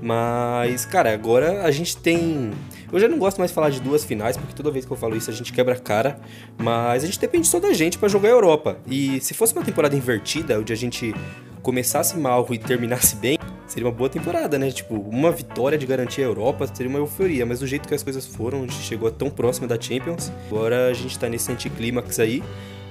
Mas, 0.00 0.84
cara, 0.84 1.12
agora 1.12 1.62
a 1.62 1.70
gente 1.70 1.96
tem. 1.96 2.50
Eu 2.92 2.98
já 2.98 3.08
não 3.08 3.18
gosto 3.18 3.38
mais 3.38 3.50
de 3.50 3.54
falar 3.54 3.70
de 3.70 3.80
duas 3.80 4.04
finais, 4.04 4.36
porque 4.36 4.52
toda 4.52 4.70
vez 4.70 4.84
que 4.84 4.90
eu 4.90 4.96
falo 4.96 5.16
isso 5.16 5.30
a 5.30 5.32
gente 5.32 5.52
quebra 5.52 5.74
a 5.74 5.78
cara. 5.78 6.20
Mas 6.58 7.04
a 7.04 7.06
gente 7.06 7.18
depende 7.18 7.46
só 7.46 7.58
da 7.58 7.72
gente 7.72 7.98
para 7.98 8.08
jogar 8.08 8.28
a 8.28 8.32
Europa. 8.32 8.78
E 8.86 9.20
se 9.20 9.34
fosse 9.34 9.54
uma 9.54 9.64
temporada 9.64 9.96
invertida, 9.96 10.58
onde 10.58 10.72
a 10.72 10.76
gente 10.76 11.14
começasse 11.62 12.16
mal 12.18 12.46
e 12.50 12.58
terminasse 12.58 13.16
bem, 13.16 13.38
seria 13.74 13.88
uma 13.88 13.92
boa 13.92 14.08
temporada, 14.08 14.56
né? 14.56 14.70
Tipo, 14.70 14.94
uma 14.94 15.32
vitória 15.32 15.76
de 15.76 15.84
garantir 15.84 16.22
a 16.22 16.26
Europa 16.26 16.64
seria 16.72 16.88
uma 16.88 17.00
euforia, 17.00 17.44
mas 17.44 17.58
do 17.58 17.66
jeito 17.66 17.88
que 17.88 17.94
as 17.94 18.04
coisas 18.04 18.24
foram, 18.24 18.58
a 18.58 18.60
gente 18.62 18.74
chegou 18.74 19.10
tão 19.10 19.28
próxima 19.28 19.66
da 19.66 19.78
Champions, 19.80 20.30
agora 20.46 20.86
a 20.86 20.92
gente 20.92 21.18
tá 21.18 21.28
nesse 21.28 21.50
anticlímax 21.50 22.20
aí. 22.20 22.40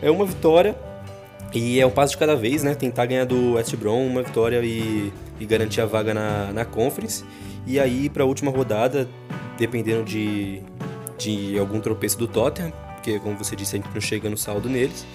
É 0.02 0.12
uma 0.12 0.26
vitória 0.26 0.76
e 1.54 1.80
é 1.80 1.86
um 1.86 1.90
passo 1.90 2.12
de 2.12 2.18
cada 2.18 2.36
vez, 2.36 2.64
né? 2.64 2.76
Tentar 2.76 3.06
ganhar 3.06 3.24
do 3.24 3.54
West 3.54 3.74
Brom 3.78 4.06
uma 4.06 4.22
vitória 4.22 4.60
e, 4.62 5.14
e 5.40 5.46
garantir 5.46 5.80
a 5.80 5.86
vaga 5.86 6.14
na, 6.14 6.52
na 6.52 6.66
Conference. 6.66 7.24
E 7.66 7.80
aí, 7.80 8.10
para 8.10 8.24
a 8.24 8.26
última 8.26 8.52
rodada, 8.52 9.08
dependendo 9.58 10.04
de, 10.04 10.62
de 11.18 11.58
algum 11.58 11.80
tropeço 11.80 12.18
do 12.18 12.28
Tottenham, 12.28 12.74
porque, 12.96 13.20
como 13.20 13.38
você 13.38 13.56
disse, 13.56 13.78
a 13.78 13.80
gente 13.80 13.90
não 13.94 14.02
chega 14.02 14.30
no 14.30 14.38
saldo 14.38 14.68
neles. 14.68 15.06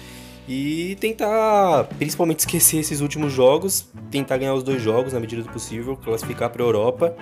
E 0.51 0.97
tentar, 0.99 1.83
principalmente, 1.99 2.39
esquecer 2.39 2.79
esses 2.79 3.01
últimos 3.01 3.31
jogos, 3.31 3.87
tentar 4.09 4.35
ganhar 4.37 4.55
os 4.55 4.63
dois 4.63 4.81
jogos 4.81 5.13
na 5.13 5.19
medida 5.19 5.43
do 5.43 5.49
possível, 5.49 5.95
classificar 5.95 6.49
para 6.49 6.63
a 6.63 6.65
Europa 6.65 7.15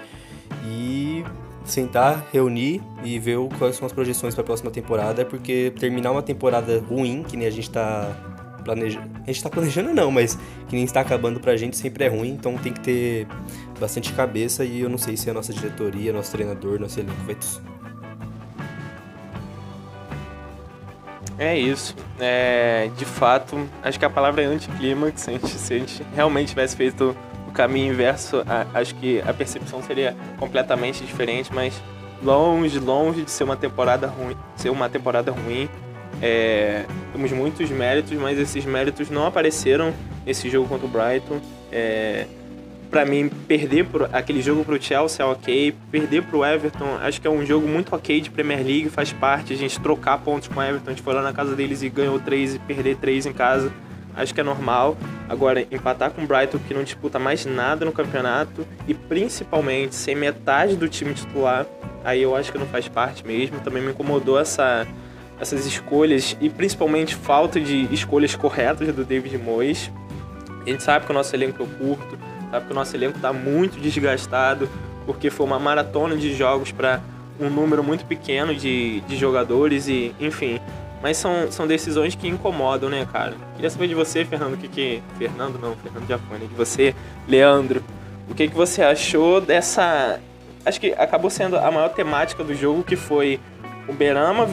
e 0.66 1.26
sentar, 1.66 2.26
reunir 2.32 2.82
e 3.04 3.20
ver 3.20 3.38
quais 3.60 3.76
são 3.76 3.86
as 3.86 3.92
projeções 3.92 4.34
para 4.34 4.44
a 4.44 4.46
próxima 4.46 4.72
temporada, 4.72 5.26
porque 5.26 5.74
terminar 5.78 6.12
uma 6.14 6.24
temporada 6.24 6.80
ruim, 6.80 7.22
que 7.22 7.36
nem 7.36 7.46
a 7.46 7.52
gente 7.52 7.68
está 7.68 8.16
planejando. 8.64 9.10
A 9.22 9.28
gente 9.28 9.44
tá 9.44 9.50
planejando 9.50 9.94
não, 9.94 10.10
mas 10.10 10.40
que 10.70 10.76
nem 10.76 10.86
está 10.86 11.02
acabando 11.02 11.42
pra 11.42 11.58
gente 11.58 11.76
sempre 11.76 12.06
é 12.06 12.08
ruim, 12.08 12.30
então 12.30 12.58
tem 12.58 12.72
que 12.72 12.80
ter 12.80 13.28
bastante 13.78 14.14
cabeça 14.14 14.64
e 14.64 14.80
eu 14.80 14.90
não 14.90 14.98
sei 14.98 15.18
se 15.18 15.30
a 15.30 15.34
nossa 15.34 15.52
diretoria, 15.52 16.14
nosso 16.14 16.32
treinador, 16.32 16.80
nosso 16.80 16.98
elenco 16.98 17.22
vai 17.26 17.36
É 21.40 21.58
isso. 21.58 21.96
É, 22.20 22.90
de 22.98 23.06
fato, 23.06 23.68
acho 23.84 24.00
que 24.00 24.06
a 24.06 24.10
palavra 24.10 24.42
é 24.42 24.46
anticlímax. 24.46 25.22
Se 25.22 25.30
a 25.30 25.34
gente, 25.34 25.48
se 25.48 25.74
a 25.74 25.78
gente 25.78 26.06
realmente 26.16 26.50
tivesse 26.50 26.76
feito 26.76 27.16
o 27.48 27.52
caminho 27.52 27.94
inverso, 27.94 28.44
a, 28.48 28.66
acho 28.80 28.96
que 28.96 29.22
a 29.22 29.34
percepção 29.34 29.82
seria 29.84 30.16
completamente 30.40 31.04
diferente, 31.04 31.54
mas 31.54 31.82
longe, 32.24 32.80
longe 32.80 33.22
de 33.22 33.32
ser 33.32 33.44
uma 33.44 33.56
temporada 33.56 34.08
ruim, 34.08 34.36
ser 34.56 34.70
uma 34.70 34.90
temporada 34.90 35.32
ruim. 35.32 35.70
É, 36.22 36.86
temos 37.14 37.32
muitos 37.32 37.70
méritos, 37.70 38.18
mas 38.18 38.40
esses 38.40 38.66
méritos 38.66 39.10
não 39.10 39.28
apareceram 39.28 39.94
nesse 40.26 40.50
jogo 40.50 40.68
contra 40.68 40.88
o 40.88 40.90
Brighton. 40.90 41.40
É, 41.72 42.26
para 42.90 43.06
mim, 43.06 43.30
perder 43.48 43.86
por, 43.86 44.10
aquele 44.14 44.42
jogo 44.42 44.64
pro 44.64 44.82
Chelsea 44.82 45.24
é 45.24 45.28
ok, 45.28 45.76
perder 45.92 46.24
pro 46.24 46.44
Everton, 46.44 46.98
acho 47.02 47.22
que 47.22 47.28
é 47.28 47.30
um 47.30 47.46
jogo 47.46 47.68
muito 47.68 47.96
ok 47.96 48.20
de 48.22 48.30
Premier 48.30 48.60
League, 48.60 48.90
faz 48.90 49.14
parte, 49.14 49.54
a 49.54 49.56
gente 49.56 49.80
trocar 49.80 50.18
pontos 50.20 50.48
com 50.48 50.60
o 50.60 50.64
Everton, 50.64 50.88
a 50.88 50.94
gente 50.94 51.02
foi 51.02 51.14
lá 51.14 51.22
na 51.22 51.34
casa 51.34 51.56
deles 51.56 51.82
e 51.82 51.90
ganhou 51.90 52.20
três 52.20 52.56
e 52.56 52.60
perder 52.60 52.98
três 52.98 53.26
em 53.26 53.34
casa, 53.34 53.72
acho 54.16 54.34
que 54.34 54.42
é 54.42 54.44
normal. 54.44 54.98
Agora, 55.30 55.62
empatar 55.72 56.12
com 56.12 56.24
o 56.24 56.28
Brighton, 56.28 56.58
que 56.60 56.74
não 56.74 56.84
disputa 56.84 57.20
mais 57.20 57.46
nada 57.46 57.86
no 57.86 57.92
campeonato, 57.92 58.66
e 58.88 58.94
principalmente 58.94 59.96
sem 59.96 60.16
metade 60.16 60.76
do 60.76 60.88
time 60.88 61.14
titular, 61.14 61.66
aí 62.04 62.22
eu 62.22 62.36
acho 62.36 62.52
que 62.52 62.58
não 62.58 62.68
faz 62.68 62.88
parte 62.88 63.26
mesmo, 63.26 63.60
também 63.60 63.84
me 63.84 63.92
incomodou 63.92 64.40
essa 64.40 64.88
essas 65.40 65.66
escolhas 65.66 66.36
e 66.42 66.50
principalmente 66.50 67.16
falta 67.16 67.60
de 67.60 67.88
escolhas 67.94 68.36
corretas 68.36 68.94
do 68.94 69.06
David 69.06 69.38
Moyes. 69.38 69.92
A 70.66 70.70
gente 70.70 70.84
sabe 70.84 71.06
que 71.06 71.12
o 71.12 71.14
nosso 71.14 71.36
elenco 71.36 71.64
é 71.64 71.66
curto, 71.78 72.18
sabe 72.52 72.66
que 72.66 72.72
o 72.72 72.76
nosso 72.76 72.96
elenco 72.96 73.18
está 73.18 73.32
muito 73.34 73.80
desgastado, 73.80 74.70
porque 75.06 75.30
foi 75.30 75.46
uma 75.46 75.60
maratona 75.60 76.16
de 76.16 76.34
jogos 76.34 76.72
para 76.72 77.02
um 77.40 77.50
número 77.50 77.84
muito 77.84 78.06
pequeno 78.06 78.54
de, 78.56 79.02
de 79.02 79.16
jogadores 79.16 79.88
e, 79.88 80.14
enfim. 80.20 80.60
Mas 81.02 81.18
são, 81.18 81.52
são 81.52 81.68
decisões 81.68 82.16
que 82.16 82.28
incomodam, 82.28 82.90
né, 82.90 83.08
cara? 83.12 83.36
Queria 83.56 83.70
saber 83.70 83.88
de 83.88 83.94
você, 83.94 84.26
Fernando, 84.26 84.56
o 84.56 84.58
que 84.58 84.68
que... 84.68 85.04
Fernando 85.18 85.60
não, 85.60 85.76
Fernando 85.76 86.08
Giafone, 86.08 86.48
de 86.48 86.56
você, 86.56 86.96
Leandro, 87.28 87.84
o 88.30 88.34
que 88.34 88.48
que 88.48 88.56
você 88.56 88.82
achou 88.82 89.40
dessa... 89.40 90.20
Acho 90.66 90.80
que 90.82 90.92
acabou 90.94 91.30
sendo 91.30 91.56
a 91.56 91.70
maior 91.72 91.90
temática 91.90 92.44
do 92.44 92.54
jogo, 92.56 92.84
que 92.84 92.96
foi 92.96 93.40
o 93.88 93.94
Berama 93.94 94.50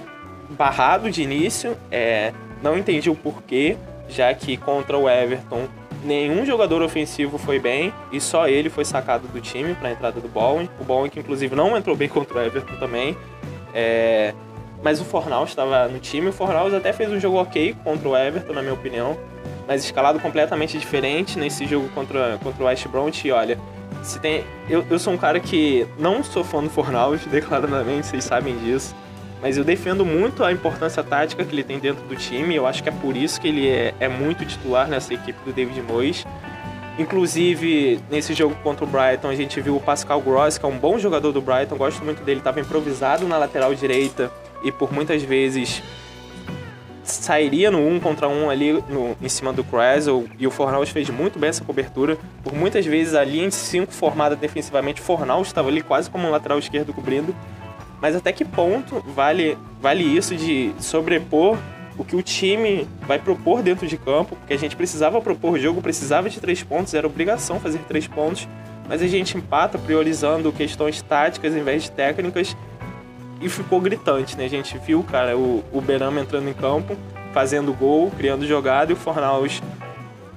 barrado 0.51 1.11
de 1.11 1.23
início, 1.23 1.77
é, 1.91 2.33
não 2.63 2.79
entendi 2.79 3.11
o 3.11 3.15
porquê, 3.17 3.77
já 4.09 4.33
que 4.33 4.57
contra 4.57 4.97
o 4.97 5.09
Everton 5.09 5.67
nenhum 6.05 6.45
jogador 6.45 6.83
ofensivo 6.83 7.39
foi 7.39 7.59
bem 7.59 7.93
e 8.13 8.21
só 8.21 8.47
ele 8.47 8.69
foi 8.69 8.85
sacado 8.85 9.27
do 9.29 9.41
time 9.41 9.75
para 9.75 9.89
a 9.89 9.93
entrada 9.93 10.21
do 10.21 10.29
Bowen. 10.29 10.69
O 10.81 10.85
Bowen 10.85 11.11
que 11.11 11.19
inclusive 11.19 11.57
não 11.57 11.77
entrou 11.77 11.97
bem 11.97 12.09
contra 12.11 12.39
o 12.39 12.43
Everton 12.43 12.77
também. 12.77 13.17
É, 13.73 14.35
mas 14.83 15.01
o 15.01 15.05
Fornal 15.05 15.45
estava 15.45 15.89
no 15.89 15.99
time. 15.99 16.29
O 16.29 16.33
Fornal 16.33 16.75
até 16.75 16.93
fez 16.93 17.11
um 17.11 17.19
jogo 17.19 17.41
ok 17.41 17.75
contra 17.83 18.09
o 18.09 18.17
Everton, 18.17 18.53
na 18.53 18.61
minha 18.61 18.75
opinião, 18.75 19.19
mas 19.67 19.83
escalado 19.83 20.21
completamente 20.21 20.79
diferente 20.79 21.39
nesse 21.39 21.67
jogo 21.67 21.89
contra, 21.89 22.39
contra 22.43 22.63
o 22.63 22.67
West 22.67 22.87
Bromwich. 22.89 23.27
E 23.27 23.33
olha, 23.33 23.59
se 24.03 24.21
tem, 24.21 24.45
eu, 24.69 24.85
eu 24.91 24.99
sou 24.99 25.15
um 25.15 25.17
cara 25.17 25.41
que 25.41 25.87
não 25.99 26.23
sou 26.23 26.45
fã 26.45 26.63
do 26.63 26.69
Fornal, 26.69 27.17
declaradamente, 27.31 28.07
vocês 28.07 28.25
sabem 28.25 28.57
disso. 28.59 28.95
Mas 29.45 29.59
eu 29.59 29.63
defendo 29.63 30.07
muito 30.07 30.43
a 30.43 30.51
importância 30.51 31.03
tática 31.03 31.45
que 31.45 31.55
ele 31.55 31.63
tem 31.63 31.79
dentro 31.79 32.03
do 32.07 32.17
time. 32.17 32.55
Eu 32.55 32.67
acho 32.67 32.83
que 32.83 32.89
é 32.89 32.93
por 32.93 33.15
isso 33.15 33.39
que 33.39 33.47
ele 33.47 33.69
é, 33.69 33.95
é 34.01 34.09
muito 34.09 34.43
titular 34.43 34.89
nessa 34.89 35.13
equipe 35.13 35.39
do 35.45 35.53
David 35.53 35.83
Moyes. 35.83 36.25
Inclusive, 36.99 38.01
nesse 38.11 38.33
jogo 38.33 38.55
contra 38.63 38.87
o 38.87 38.89
Brighton, 38.89 39.29
a 39.29 39.35
gente 39.35 39.61
viu 39.61 39.77
o 39.77 39.81
Pascal 39.81 40.23
Gross, 40.23 40.57
que 40.57 40.65
é 40.65 40.69
um 40.69 40.79
bom 40.79 40.99
jogador 40.99 41.31
do 41.31 41.43
Brighton, 41.43 41.77
gosto 41.77 42.03
muito 42.03 42.25
dele, 42.25 42.41
estava 42.41 42.59
improvisado 42.59 43.29
na 43.29 43.37
lateral 43.37 43.75
direita 43.75 44.33
e 44.63 44.73
por 44.73 44.91
muitas 44.91 45.23
vezes 45.23 45.83
sairia 47.03 47.71
no 47.71 47.81
1 47.81 47.95
um 47.97 48.01
contra 48.01 48.27
1 48.27 48.45
um 48.45 48.49
ali 48.49 48.83
no, 48.89 49.15
em 49.21 49.29
cima 49.29 49.53
do 49.53 49.63
Krasel 49.63 50.25
e 50.39 50.47
o 50.47 50.51
Fornals 50.51 50.89
fez 50.89 51.11
muito 51.11 51.39
bem 51.39 51.51
essa 51.51 51.63
cobertura. 51.63 52.17
Por 52.43 52.55
muitas 52.55 52.87
vezes 52.87 53.15
a 53.15 53.23
linha 53.23 53.51
de 53.51 53.55
5 53.55 53.93
formada 53.93 54.35
defensivamente, 54.35 55.03
Fornals 55.03 55.49
estava 55.49 55.69
ali 55.69 55.83
quase 55.83 56.09
como 56.09 56.27
um 56.27 56.31
lateral 56.31 56.59
esquerdo 56.59 56.95
cobrindo. 56.95 57.37
Mas 58.05 58.15
até 58.15 58.33
que 58.33 58.45
ponto 58.45 59.03
vale, 59.17 59.57
vale 59.81 60.05
isso 60.05 60.37
de 60.37 60.75
sobrepor 60.79 61.57
o 61.97 62.05
que 62.05 62.15
o 62.15 62.21
time 62.21 62.87
vai 63.07 63.19
propor 63.19 63.63
dentro 63.63 63.87
de 63.87 63.97
campo? 63.97 64.37
Porque 64.37 64.53
a 64.53 64.59
gente 64.59 64.77
precisava 64.77 65.23
propor 65.23 65.53
o 65.53 65.59
jogo, 65.59 65.81
precisava 65.81 66.29
de 66.29 66.39
três 66.39 66.63
pontos, 66.63 66.93
era 66.93 67.07
obrigação 67.07 67.59
fazer 67.59 67.79
três 67.89 68.07
pontos, 68.07 68.47
mas 68.87 69.01
a 69.01 69.07
gente 69.07 69.39
empata 69.39 69.79
priorizando 69.79 70.53
questões 70.53 71.01
táticas 71.01 71.57
em 71.57 71.63
vez 71.63 71.85
de 71.85 71.93
técnicas 71.93 72.55
e 73.41 73.49
ficou 73.49 73.81
gritante, 73.81 74.37
né? 74.37 74.45
A 74.45 74.51
gente 74.51 74.77
viu, 74.77 75.03
cara, 75.03 75.35
o, 75.35 75.65
o 75.73 75.81
Berama 75.81 76.21
entrando 76.21 76.47
em 76.47 76.53
campo, 76.53 76.99
fazendo 77.33 77.73
gol, 77.73 78.13
criando 78.19 78.47
jogada 78.47 78.93
e 78.93 78.95
o 78.95 78.99
Fornaus 78.99 79.63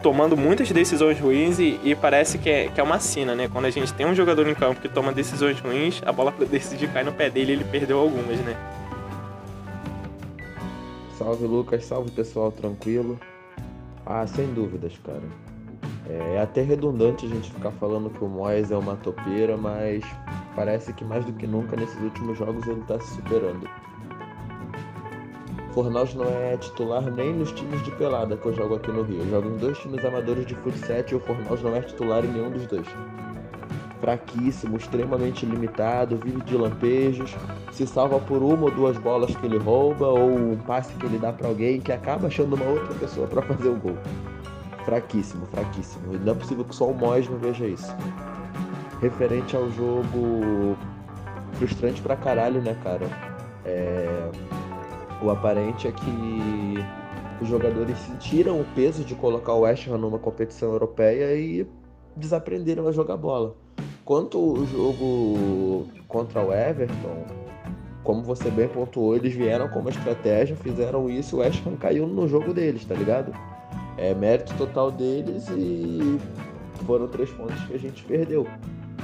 tomando 0.01 0.37
muitas 0.37 0.71
decisões 0.71 1.19
ruins 1.19 1.59
e, 1.59 1.79
e 1.83 1.95
parece 1.95 2.37
que 2.37 2.49
é, 2.49 2.67
que 2.69 2.79
é 2.79 2.83
uma 2.83 2.99
sina, 2.99 3.35
né? 3.35 3.49
Quando 3.51 3.65
a 3.65 3.69
gente 3.69 3.93
tem 3.93 4.05
um 4.05 4.15
jogador 4.15 4.47
em 4.47 4.55
campo 4.55 4.79
que 4.79 4.89
toma 4.89 5.11
decisões 5.11 5.59
ruins, 5.59 6.01
a 6.05 6.11
bola 6.11 6.31
para 6.33 6.45
decidir 6.45 6.91
cai 6.91 7.03
no 7.03 7.11
pé 7.11 7.29
dele 7.29 7.51
e 7.51 7.55
ele 7.55 7.63
perdeu 7.63 7.99
algumas, 7.99 8.37
né? 8.39 8.55
Salve 11.17 11.45
Lucas, 11.45 11.83
salve 11.85 12.11
pessoal, 12.11 12.51
tranquilo? 12.51 13.19
Ah, 14.05 14.25
sem 14.27 14.53
dúvidas, 14.53 14.93
cara. 15.03 15.23
É, 16.09 16.35
é 16.35 16.41
até 16.41 16.61
redundante 16.61 17.25
a 17.25 17.29
gente 17.29 17.51
ficar 17.51 17.71
falando 17.71 18.09
que 18.09 18.23
o 18.23 18.27
Moyes 18.27 18.71
é 18.71 18.77
uma 18.77 18.95
topeira, 18.95 19.57
mas 19.57 20.03
parece 20.55 20.93
que 20.93 21.03
mais 21.03 21.25
do 21.25 21.33
que 21.33 21.45
nunca 21.45 21.75
nesses 21.75 21.99
últimos 22.01 22.37
jogos 22.37 22.65
ele 22.67 22.81
tá 22.87 22.99
se 22.99 23.15
superando. 23.15 23.67
Fornaus 25.77 26.15
não 26.15 26.25
é 26.25 26.57
titular 26.57 27.03
nem 27.03 27.31
nos 27.31 27.51
times 27.51 27.83
de 27.83 27.91
pelada 27.91 28.35
que 28.35 28.47
eu 28.47 28.55
jogo 28.55 28.77
aqui 28.77 28.91
no 28.91 29.03
Rio. 29.03 29.19
Eu 29.19 29.29
jogo 29.29 29.49
em 29.49 29.57
dois 29.57 29.77
times 29.77 30.03
amadores 30.03 30.43
de 30.47 30.55
futsal 30.55 31.03
e 31.11 31.13
o 31.13 31.19
Fornaus 31.19 31.61
não 31.61 31.75
é 31.75 31.81
titular 31.81 32.25
em 32.25 32.29
nenhum 32.29 32.49
dos 32.49 32.65
dois. 32.65 32.87
Fraquíssimo, 34.01 34.75
extremamente 34.75 35.45
limitado, 35.45 36.17
vive 36.17 36.41
de 36.41 36.57
lampejos, 36.57 37.35
se 37.71 37.85
salva 37.85 38.19
por 38.19 38.41
uma 38.41 38.63
ou 38.63 38.71
duas 38.71 38.97
bolas 38.97 39.35
que 39.35 39.45
ele 39.45 39.59
rouba 39.59 40.07
ou 40.07 40.27
um 40.27 40.57
passe 40.57 40.95
que 40.95 41.05
ele 41.05 41.19
dá 41.19 41.31
para 41.31 41.47
alguém 41.47 41.79
que 41.79 41.91
acaba 41.91 42.25
achando 42.25 42.55
uma 42.55 42.65
outra 42.65 42.95
pessoa 42.95 43.27
para 43.27 43.43
fazer 43.43 43.69
o 43.69 43.75
gol. 43.75 43.97
Fraquíssimo, 44.83 45.45
fraquíssimo. 45.45 46.11
Não 46.25 46.31
é 46.31 46.35
possível 46.35 46.65
que 46.65 46.73
só 46.73 46.89
o 46.89 46.93
Mois 46.95 47.29
não 47.29 47.37
veja 47.37 47.67
isso. 47.67 47.95
Referente 48.99 49.55
ao 49.55 49.69
jogo 49.69 50.75
frustrante 51.53 52.01
pra 52.01 52.15
caralho, 52.15 52.63
né, 52.63 52.75
cara? 52.83 53.05
É 53.63 54.27
o 55.21 55.29
aparente 55.29 55.87
é 55.87 55.91
que 55.91 56.75
os 57.41 57.47
jogadores 57.47 57.97
sentiram 57.99 58.59
o 58.59 58.65
peso 58.75 59.03
de 59.03 59.15
colocar 59.15 59.53
o 59.53 59.61
West 59.61 59.87
Ham 59.87 59.97
numa 59.97 60.19
competição 60.19 60.71
europeia 60.71 61.35
e 61.35 61.67
desaprenderam 62.15 62.87
a 62.87 62.91
jogar 62.91 63.17
bola. 63.17 63.55
Quanto 64.03 64.39
o 64.39 64.65
jogo 64.65 65.87
contra 66.07 66.41
o 66.41 66.53
Everton, 66.53 67.25
como 68.03 68.23
você 68.23 68.49
bem 68.49 68.67
pontuou, 68.67 69.15
eles 69.15 69.33
vieram 69.33 69.67
com 69.67 69.79
uma 69.79 69.89
estratégia, 69.89 70.55
fizeram 70.55 71.09
isso, 71.09 71.35
o 71.35 71.39
West 71.39 71.61
Ham 71.65 71.75
caiu 71.75 72.07
no 72.07 72.27
jogo 72.27 72.53
deles, 72.53 72.85
tá 72.85 72.95
ligado? 72.95 73.33
É 73.97 74.13
mérito 74.13 74.53
total 74.55 74.91
deles 74.91 75.47
e 75.49 76.17
foram 76.85 77.07
três 77.07 77.29
pontos 77.31 77.61
que 77.65 77.73
a 77.73 77.79
gente 77.79 78.03
perdeu. 78.05 78.47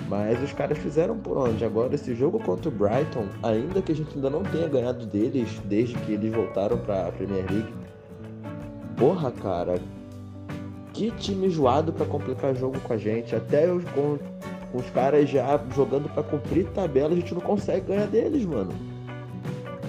Mas 0.09 0.41
os 0.43 0.51
caras 0.51 0.77
fizeram 0.77 1.17
por 1.17 1.37
onde? 1.37 1.63
Agora, 1.63 1.95
esse 1.95 2.13
jogo 2.13 2.39
contra 2.39 2.69
o 2.69 2.71
Brighton, 2.71 3.27
ainda 3.41 3.81
que 3.81 3.91
a 3.91 3.95
gente 3.95 4.15
ainda 4.15 4.29
não 4.29 4.43
tenha 4.43 4.67
ganhado 4.67 5.05
deles 5.05 5.61
desde 5.65 5.95
que 5.95 6.13
eles 6.13 6.33
voltaram 6.33 6.77
pra 6.77 7.11
Premier 7.11 7.45
League. 7.49 7.73
Porra, 8.97 9.31
cara. 9.31 9.79
Que 10.93 11.09
time 11.11 11.49
zoado 11.49 11.91
para 11.91 12.05
complicar 12.05 12.55
jogo 12.55 12.79
com 12.81 12.93
a 12.93 12.97
gente. 12.97 13.35
Até 13.35 13.71
os, 13.71 13.83
com, 13.85 14.19
com 14.71 14.77
os 14.77 14.89
caras 14.91 15.29
já 15.29 15.59
jogando 15.73 16.07
para 16.09 16.21
cumprir 16.21 16.67
tabela, 16.69 17.13
a 17.13 17.15
gente 17.15 17.33
não 17.33 17.41
consegue 17.41 17.87
ganhar 17.87 18.05
deles, 18.05 18.45
mano. 18.45 18.71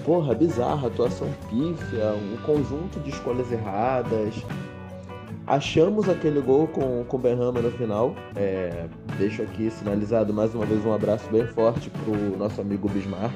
Porra, 0.05 0.35
bizarra, 0.35 0.89
atuação 0.89 1.29
pífia, 1.49 2.13
um 2.13 2.37
conjunto 2.45 3.01
de 3.01 3.11
escolhas 3.11 3.51
erradas, 3.51 4.35
Achamos 5.47 6.09
aquele 6.09 6.41
gol 6.41 6.67
com, 6.69 7.05
com 7.05 7.17
o 7.19 7.21
Benhama 7.21 7.61
no 7.61 7.71
final. 7.71 8.17
É, 8.35 8.87
deixo 9.19 9.43
aqui 9.43 9.71
sinalizado 9.71 10.33
mais 10.33 10.55
uma 10.55 10.65
vez 10.65 10.85
um 10.87 10.93
abraço 10.93 11.29
bem 11.31 11.47
forte 11.47 11.91
pro 11.91 12.39
nosso 12.39 12.63
amigo 12.63 12.89
Bismarck. 12.89 13.35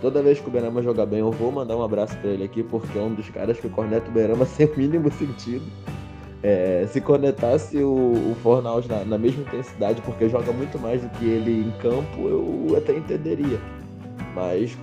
Toda 0.00 0.22
vez 0.22 0.38
que 0.38 0.46
o 0.46 0.52
Berama 0.52 0.80
jogar 0.80 1.06
bem, 1.06 1.18
eu 1.18 1.32
vou 1.32 1.50
mandar 1.50 1.76
um 1.76 1.82
abraço 1.82 2.16
para 2.18 2.30
ele 2.30 2.44
aqui, 2.44 2.62
porque 2.62 2.96
é 2.96 3.02
um 3.02 3.12
dos 3.12 3.28
caras 3.30 3.58
que 3.58 3.68
corneta 3.68 4.08
o 4.08 4.12
Berama 4.12 4.46
sem 4.46 4.66
o 4.66 4.76
mínimo 4.76 5.10
sentido. 5.10 5.64
É, 6.40 6.86
se 6.88 7.00
conectasse 7.00 7.78
o, 7.78 8.12
o 8.12 8.36
Fornaus 8.40 8.86
na, 8.86 9.04
na, 9.04 9.18
mesma 9.18 9.42
intensidade, 9.42 10.00
porque 10.02 10.28
joga 10.28 10.52
muito 10.52 10.78
mais 10.78 11.02
do 11.02 11.08
que 11.18 11.24
ele 11.24 11.62
em 11.62 11.72
campo, 11.80 12.28
eu 12.28 12.76
até 12.76 12.96
entenderia. 12.96 13.58
Mas 14.36 14.78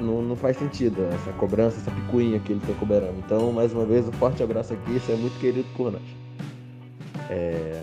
não, 0.00 0.22
não 0.22 0.36
faz 0.36 0.56
sentido 0.56 1.04
essa 1.12 1.32
cobrança, 1.32 1.78
essa 1.78 1.90
picuinha 1.90 2.38
que 2.40 2.52
ele 2.52 2.60
tem 2.64 2.74
com 2.74 2.84
o 2.84 2.88
Berama. 2.88 3.18
Então, 3.24 3.52
mais 3.52 3.72
uma 3.72 3.84
vez, 3.84 4.08
um 4.08 4.12
forte 4.12 4.42
abraço 4.42 4.72
aqui, 4.72 4.96
isso 4.96 5.10
é 5.10 5.16
muito 5.16 5.38
querido 5.38 5.66
por 5.76 5.92
nós. 5.92 6.02
É, 7.30 7.82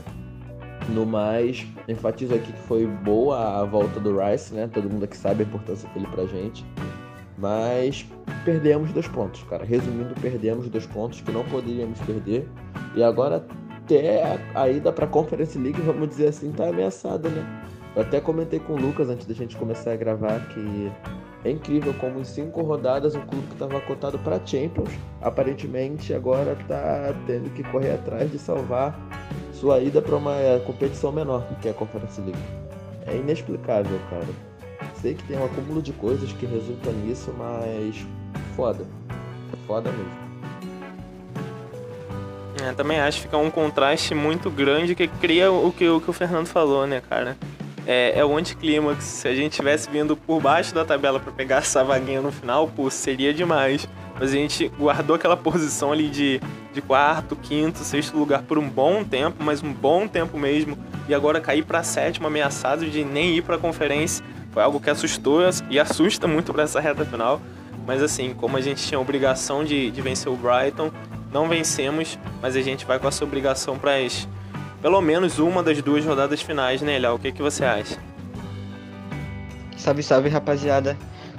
no 0.89 1.05
mais, 1.05 1.65
enfatizo 1.87 2.35
aqui 2.35 2.51
que 2.51 2.59
foi 2.61 2.85
boa 2.85 3.61
a 3.61 3.65
volta 3.65 3.99
do 3.99 4.17
Rice, 4.19 4.53
né? 4.53 4.69
Todo 4.71 4.89
mundo 4.89 5.03
aqui 5.03 5.17
sabe 5.17 5.43
a 5.43 5.45
importância 5.45 5.89
dele 5.89 6.07
pra 6.07 6.25
gente. 6.25 6.65
Mas 7.37 8.05
perdemos 8.45 8.91
dois 8.91 9.07
pontos, 9.07 9.43
cara. 9.43 9.65
Resumindo, 9.65 10.13
perdemos 10.21 10.69
dois 10.69 10.85
pontos 10.85 11.21
que 11.21 11.31
não 11.31 11.43
poderíamos 11.45 11.99
perder. 12.01 12.47
E 12.95 13.03
agora 13.03 13.45
até 13.83 14.39
a 14.53 14.69
ida 14.69 14.91
pra 14.91 15.07
Conference 15.07 15.57
League, 15.57 15.81
vamos 15.81 16.09
dizer 16.09 16.27
assim, 16.27 16.51
tá 16.51 16.67
ameaçada, 16.67 17.29
né? 17.29 17.67
Eu 17.95 18.03
até 18.03 18.21
comentei 18.21 18.59
com 18.59 18.73
o 18.73 18.77
Lucas 18.77 19.09
antes 19.09 19.25
da 19.25 19.33
gente 19.33 19.57
começar 19.57 19.91
a 19.91 19.95
gravar 19.95 20.39
que 20.49 20.91
é 21.43 21.51
incrível 21.51 21.93
como 21.95 22.19
em 22.19 22.23
cinco 22.23 22.61
rodadas 22.61 23.15
um 23.15 23.21
clube 23.21 23.47
que 23.47 23.53
estava 23.53 23.79
cotado 23.81 24.19
para 24.19 24.39
Champions, 24.45 24.91
aparentemente 25.21 26.13
agora 26.13 26.53
está 26.59 27.13
tendo 27.25 27.49
que 27.53 27.63
correr 27.63 27.93
atrás 27.93 28.31
de 28.31 28.37
salvar 28.37 28.99
sua 29.53 29.79
ida 29.79 30.01
para 30.01 30.15
uma 30.15 30.35
competição 30.65 31.11
menor, 31.11 31.45
que 31.61 31.67
é 31.67 31.71
a 31.71 31.73
Conference 31.73 32.19
League. 32.21 32.37
É 33.05 33.15
inexplicável, 33.15 33.99
cara. 34.09 34.27
Sei 35.01 35.15
que 35.15 35.23
tem 35.23 35.37
um 35.37 35.45
acúmulo 35.45 35.81
de 35.81 35.93
coisas 35.93 36.31
que 36.33 36.45
resulta 36.45 36.91
nisso, 36.91 37.33
mas 37.37 38.05
foda. 38.55 38.85
Foda 39.65 39.91
mesmo. 39.91 40.31
É, 42.63 42.73
também 42.73 42.99
acho 42.99 43.17
que 43.17 43.23
fica 43.23 43.37
um 43.37 43.49
contraste 43.49 44.13
muito 44.13 44.49
grande 44.51 44.93
que 44.93 45.07
cria 45.07 45.51
o 45.51 45.71
que, 45.71 45.89
o 45.89 45.99
que 45.99 46.09
o 46.09 46.13
Fernando 46.13 46.45
falou, 46.45 46.85
né, 46.85 47.01
cara? 47.01 47.35
É, 47.85 48.19
é 48.19 48.25
o 48.25 48.37
anticlímax. 48.37 49.03
Se 49.03 49.27
a 49.27 49.35
gente 49.35 49.53
tivesse 49.53 49.89
vindo 49.89 50.15
por 50.15 50.39
baixo 50.41 50.73
da 50.73 50.85
tabela 50.85 51.19
para 51.19 51.31
pegar 51.31 51.57
essa 51.57 51.83
vaguinha 51.83 52.21
no 52.21 52.31
final, 52.31 52.67
pô, 52.67 52.89
seria 52.89 53.33
demais. 53.33 53.87
Mas 54.19 54.31
a 54.31 54.35
gente 54.35 54.67
guardou 54.79 55.15
aquela 55.15 55.35
posição 55.35 55.91
ali 55.91 56.07
de, 56.07 56.39
de 56.73 56.81
quarto, 56.81 57.35
quinto, 57.35 57.79
sexto 57.79 58.15
lugar 58.17 58.43
por 58.43 58.59
um 58.59 58.69
bom 58.69 59.03
tempo, 59.03 59.43
mas 59.43 59.63
um 59.63 59.73
bom 59.73 60.07
tempo 60.07 60.37
mesmo. 60.37 60.77
E 61.09 61.13
agora 61.13 61.41
cair 61.41 61.63
para 61.63 61.81
sétimo 61.83 62.27
ameaçado 62.27 62.85
de 62.85 63.03
nem 63.03 63.35
ir 63.35 63.41
para 63.41 63.55
a 63.55 63.59
conferência 63.59 64.23
foi 64.51 64.61
algo 64.61 64.79
que 64.79 64.89
assustou 64.89 65.41
e 65.69 65.79
assusta 65.79 66.27
muito 66.27 66.53
para 66.53 66.63
essa 66.63 66.79
reta 66.79 67.05
final. 67.05 67.41
Mas 67.87 68.03
assim, 68.03 68.33
como 68.33 68.57
a 68.57 68.61
gente 68.61 68.85
tinha 68.85 68.97
a 68.97 69.01
obrigação 69.01 69.63
de, 69.63 69.89
de 69.89 70.01
vencer 70.01 70.31
o 70.31 70.35
Brighton, 70.35 70.91
não 71.31 71.47
vencemos, 71.47 72.19
mas 72.41 72.55
a 72.55 72.61
gente 72.61 72.85
vai 72.85 72.99
com 72.99 73.07
essa 73.07 73.23
obrigação 73.23 73.79
para 73.79 73.95
as 73.95 74.27
pelo 74.81 75.01
menos 75.01 75.39
uma 75.39 75.61
das 75.61 75.81
duas 75.81 76.03
rodadas 76.05 76.41
finais, 76.41 76.81
né, 76.81 76.97
Léo? 76.97 77.15
O 77.15 77.19
que, 77.19 77.31
que 77.31 77.41
você 77.41 77.63
acha? 77.63 77.97
Salve, 79.77 80.03
salve, 80.03 80.29
rapaziada. 80.29 80.97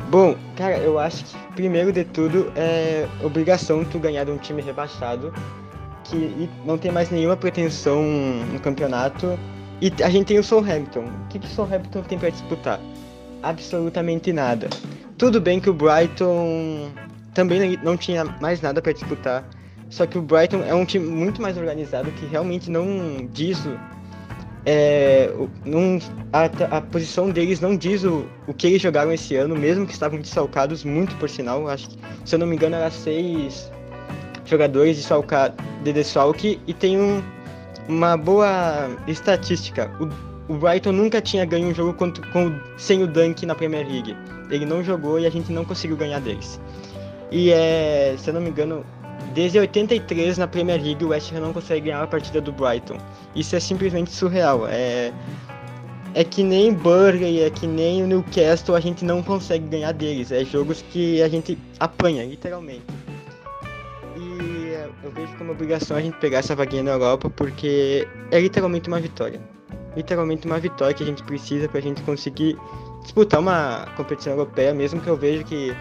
Bom, 0.09 0.37
cara, 0.57 0.79
eu 0.79 0.99
acho 0.99 1.25
que 1.25 1.37
primeiro 1.55 1.93
de 1.93 2.05
tudo 2.05 2.53
é 2.57 3.07
obrigação 3.23 3.85
tu 3.85 3.99
ganhar 3.99 4.25
de 4.25 4.31
um 4.31 4.39
time 4.39 4.63
rebaixado 4.63 5.33
que 6.05 6.49
não 6.65 6.77
tem 6.77 6.91
mais 6.91 7.11
nenhuma 7.11 7.37
pretensão 7.37 8.03
no 8.53 8.61
campeonato. 8.61 9.39
E 9.81 9.93
a 10.03 10.11
gente 10.11 10.27
tem 10.27 10.39
o 10.39 10.45
Southampton. 10.45 11.05
O 11.05 11.29
que, 11.29 11.39
que 11.39 11.47
o 11.47 11.51
Southampton 11.51 12.03
tem 12.03 12.19
para 12.19 12.31
disputar? 12.31 12.81
Absolutamente 13.43 14.33
nada. 14.33 14.69
Tudo 15.19 15.41
bem 15.41 15.61
que 15.61 15.71
o 15.71 15.75
Brighton 15.75 16.91
também 17.35 17.79
não 17.83 17.97
tinha 17.97 18.25
mais 18.25 18.61
nada 18.61 18.81
para 18.81 18.93
disputar 18.93 19.45
só 19.93 20.07
que 20.07 20.17
o 20.17 20.23
Brighton 20.23 20.63
é 20.67 20.75
um 20.75 20.87
time 20.87 21.07
muito 21.07 21.43
mais 21.43 21.59
organizado 21.59 22.11
que 22.13 22.25
realmente 22.25 22.71
não 22.71 23.29
diz 23.31 23.63
o, 23.67 23.79
é, 24.65 25.31
não, 25.67 25.99
a, 26.33 26.45
a, 26.79 26.81
posição 26.81 27.29
deles 27.29 27.61
não 27.61 27.77
diz 27.77 28.03
o, 28.03 28.25
o 28.47 28.55
que 28.55 28.69
eles 28.69 28.81
jogaram 28.81 29.13
esse 29.13 29.37
ano, 29.37 29.55
mesmo 29.55 29.87
que 29.87 29.93
estavam 29.93 30.19
desfalcados, 30.19 30.83
muito 30.83 31.15
por 31.17 31.29
sinal. 31.29 31.69
Acho 31.69 31.91
que, 31.91 31.99
se 32.25 32.35
eu 32.35 32.39
não 32.39 32.47
me 32.47 32.57
engano, 32.57 32.77
era 32.77 32.91
seis 32.91 33.71
jogadores 34.47 34.97
desfalca, 34.97 35.55
de 35.85 35.93
desfalque 35.93 36.59
e 36.67 36.73
tem 36.73 36.99
um, 36.99 37.23
uma 37.87 38.17
boa 38.17 38.89
estatística. 39.07 39.91
O, 40.01 40.55
o, 40.55 40.57
Brighton 40.57 40.93
nunca 40.93 41.21
tinha 41.21 41.45
ganho 41.45 41.69
um 41.69 41.75
jogo 41.75 41.93
contra, 41.93 42.27
com, 42.29 42.59
sem 42.79 43.03
o 43.03 43.07
Dunk 43.07 43.45
na 43.45 43.55
Premier 43.55 43.87
League. 43.87 44.17
Ele 44.49 44.65
não 44.65 44.83
jogou 44.83 45.21
e 45.21 45.27
a 45.27 45.31
gente 45.31 45.53
não 45.53 45.67
conseguiu 45.67 45.99
ganhar 45.99 46.21
deles. 46.21 46.59
E 47.31 47.51
é, 47.51 48.15
se 48.17 48.31
eu 48.31 48.35
não 48.35 48.41
me 48.41 48.49
engano, 48.49 48.87
Desde 49.35 49.59
83 49.59 50.39
na 50.39 50.47
Premier 50.47 50.83
League 50.83 51.05
o 51.05 51.09
West 51.09 51.33
Ham 51.33 51.41
não 51.41 51.53
consegue 51.53 51.87
ganhar 51.87 52.03
a 52.03 52.07
partida 52.07 52.41
do 52.41 52.53
Brighton. 52.53 52.99
Isso 53.35 53.57
é 53.57 53.61
simplesmente 53.61 54.11
surreal. 54.11 54.67
É 54.69 55.13
é 56.15 56.23
que 56.25 56.43
nem 56.43 56.75
Burnley, 56.75 57.41
é 57.41 57.51
que 57.51 57.67
nem 57.67 58.03
o 58.03 58.07
Newcastle, 58.07 58.75
a 58.75 58.81
gente 58.81 59.05
não 59.05 59.23
consegue 59.23 59.67
ganhar 59.67 59.93
deles. 59.93 60.31
É 60.31 60.45
jogos 60.45 60.85
que 60.91 61.23
a 61.23 61.29
gente 61.29 61.59
apanha, 61.81 62.25
literalmente. 62.25 62.85
E 64.17 64.75
eu 65.03 65.11
vejo 65.11 65.35
como 65.37 65.53
obrigação 65.53 65.97
a 65.97 66.01
gente 66.01 66.19
pegar 66.19 66.39
essa 66.39 66.55
vaguinha 66.55 66.83
na 66.83 66.91
Europa, 66.93 67.31
porque 67.31 68.07
é 68.31 68.39
literalmente 68.39 68.89
uma 68.89 69.01
vitória. 69.01 69.41
Literalmente 69.97 70.47
uma 70.47 70.59
vitória 70.59 70.93
que 70.95 71.03
a 71.03 71.07
gente 71.07 71.23
precisa 71.23 71.67
para 71.69 71.79
a 71.79 71.83
gente 71.83 72.03
conseguir 72.03 72.59
disputar 73.03 73.41
uma 73.41 73.87
competição 73.97 74.35
europeia, 74.35 74.75
mesmo 74.75 75.01
que 75.01 75.09
eu 75.09 75.17
veja 75.17 75.43
que 75.43 75.75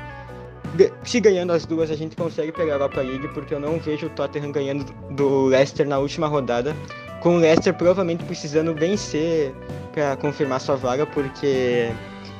se 1.03 1.19
ganhando 1.19 1.51
as 1.51 1.65
duas 1.65 1.91
a 1.91 1.95
gente 1.95 2.15
consegue 2.15 2.51
pegar 2.51 2.73
a 2.73 2.75
Europa 2.75 3.01
League, 3.01 3.27
porque 3.29 3.53
eu 3.53 3.59
não 3.59 3.79
vejo 3.79 4.07
o 4.07 4.09
Tottenham 4.09 4.51
ganhando 4.51 4.85
do 5.11 5.45
Leicester 5.45 5.87
na 5.87 5.99
última 5.99 6.27
rodada, 6.27 6.75
com 7.21 7.35
o 7.35 7.39
Leicester 7.39 7.73
provavelmente 7.73 8.23
precisando 8.23 8.73
vencer 8.73 9.53
para 9.93 10.15
confirmar 10.15 10.61
sua 10.61 10.75
vaga, 10.75 11.05
porque 11.05 11.91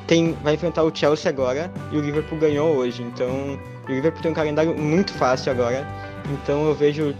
tem, 0.07 0.33
vai 0.43 0.53
enfrentar 0.55 0.83
o 0.83 0.95
Chelsea 0.95 1.29
agora 1.29 1.71
e 1.91 1.97
o 1.97 2.01
Liverpool 2.01 2.39
ganhou 2.39 2.75
hoje, 2.75 3.03
então 3.03 3.59
o 3.87 3.91
Liverpool 3.91 4.21
tem 4.21 4.31
um 4.31 4.35
calendário 4.35 4.75
muito 4.77 5.11
fácil 5.13 5.51
agora, 5.51 5.85
então 6.31 6.65
eu 6.65 6.75
vejo 6.75 7.15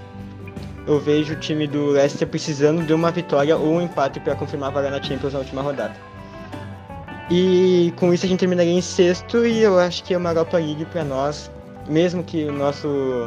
eu 0.87 0.99
vejo 0.99 1.33
o 1.33 1.35
time 1.35 1.67
do 1.67 1.91
Leicester 1.91 2.27
precisando 2.27 2.83
de 2.83 2.93
uma 2.93 3.11
vitória 3.11 3.55
ou 3.55 3.75
um 3.75 3.81
empate 3.81 4.19
para 4.19 4.35
confirmar 4.35 4.69
a 4.69 4.73
vaga 4.73 4.89
na 4.89 5.01
Champions 5.01 5.33
na 5.33 5.39
última 5.39 5.61
rodada. 5.61 6.10
E 7.33 7.93
com 7.95 8.13
isso 8.13 8.25
a 8.25 8.27
gente 8.29 8.39
terminaria 8.39 8.73
em 8.73 8.81
sexto 8.81 9.45
e 9.45 9.61
eu 9.61 9.79
acho 9.79 10.03
que 10.03 10.13
é 10.13 10.17
uma 10.17 10.31
Europa 10.31 10.57
League 10.57 10.83
para 10.83 11.05
nós, 11.05 11.49
mesmo 11.87 12.21
que 12.25 12.43
o 12.43 12.51
nosso 12.51 13.25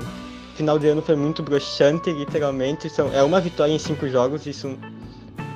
final 0.57 0.79
de 0.79 0.89
ano 0.89 1.01
foi 1.01 1.17
muito 1.17 1.43
broxante, 1.43 2.13
literalmente, 2.13 2.91
são, 2.91 3.11
é 3.15 3.23
uma 3.23 3.41
vitória 3.41 3.73
em 3.73 3.79
cinco 3.79 4.07
jogos, 4.07 4.45
isso 4.45 4.79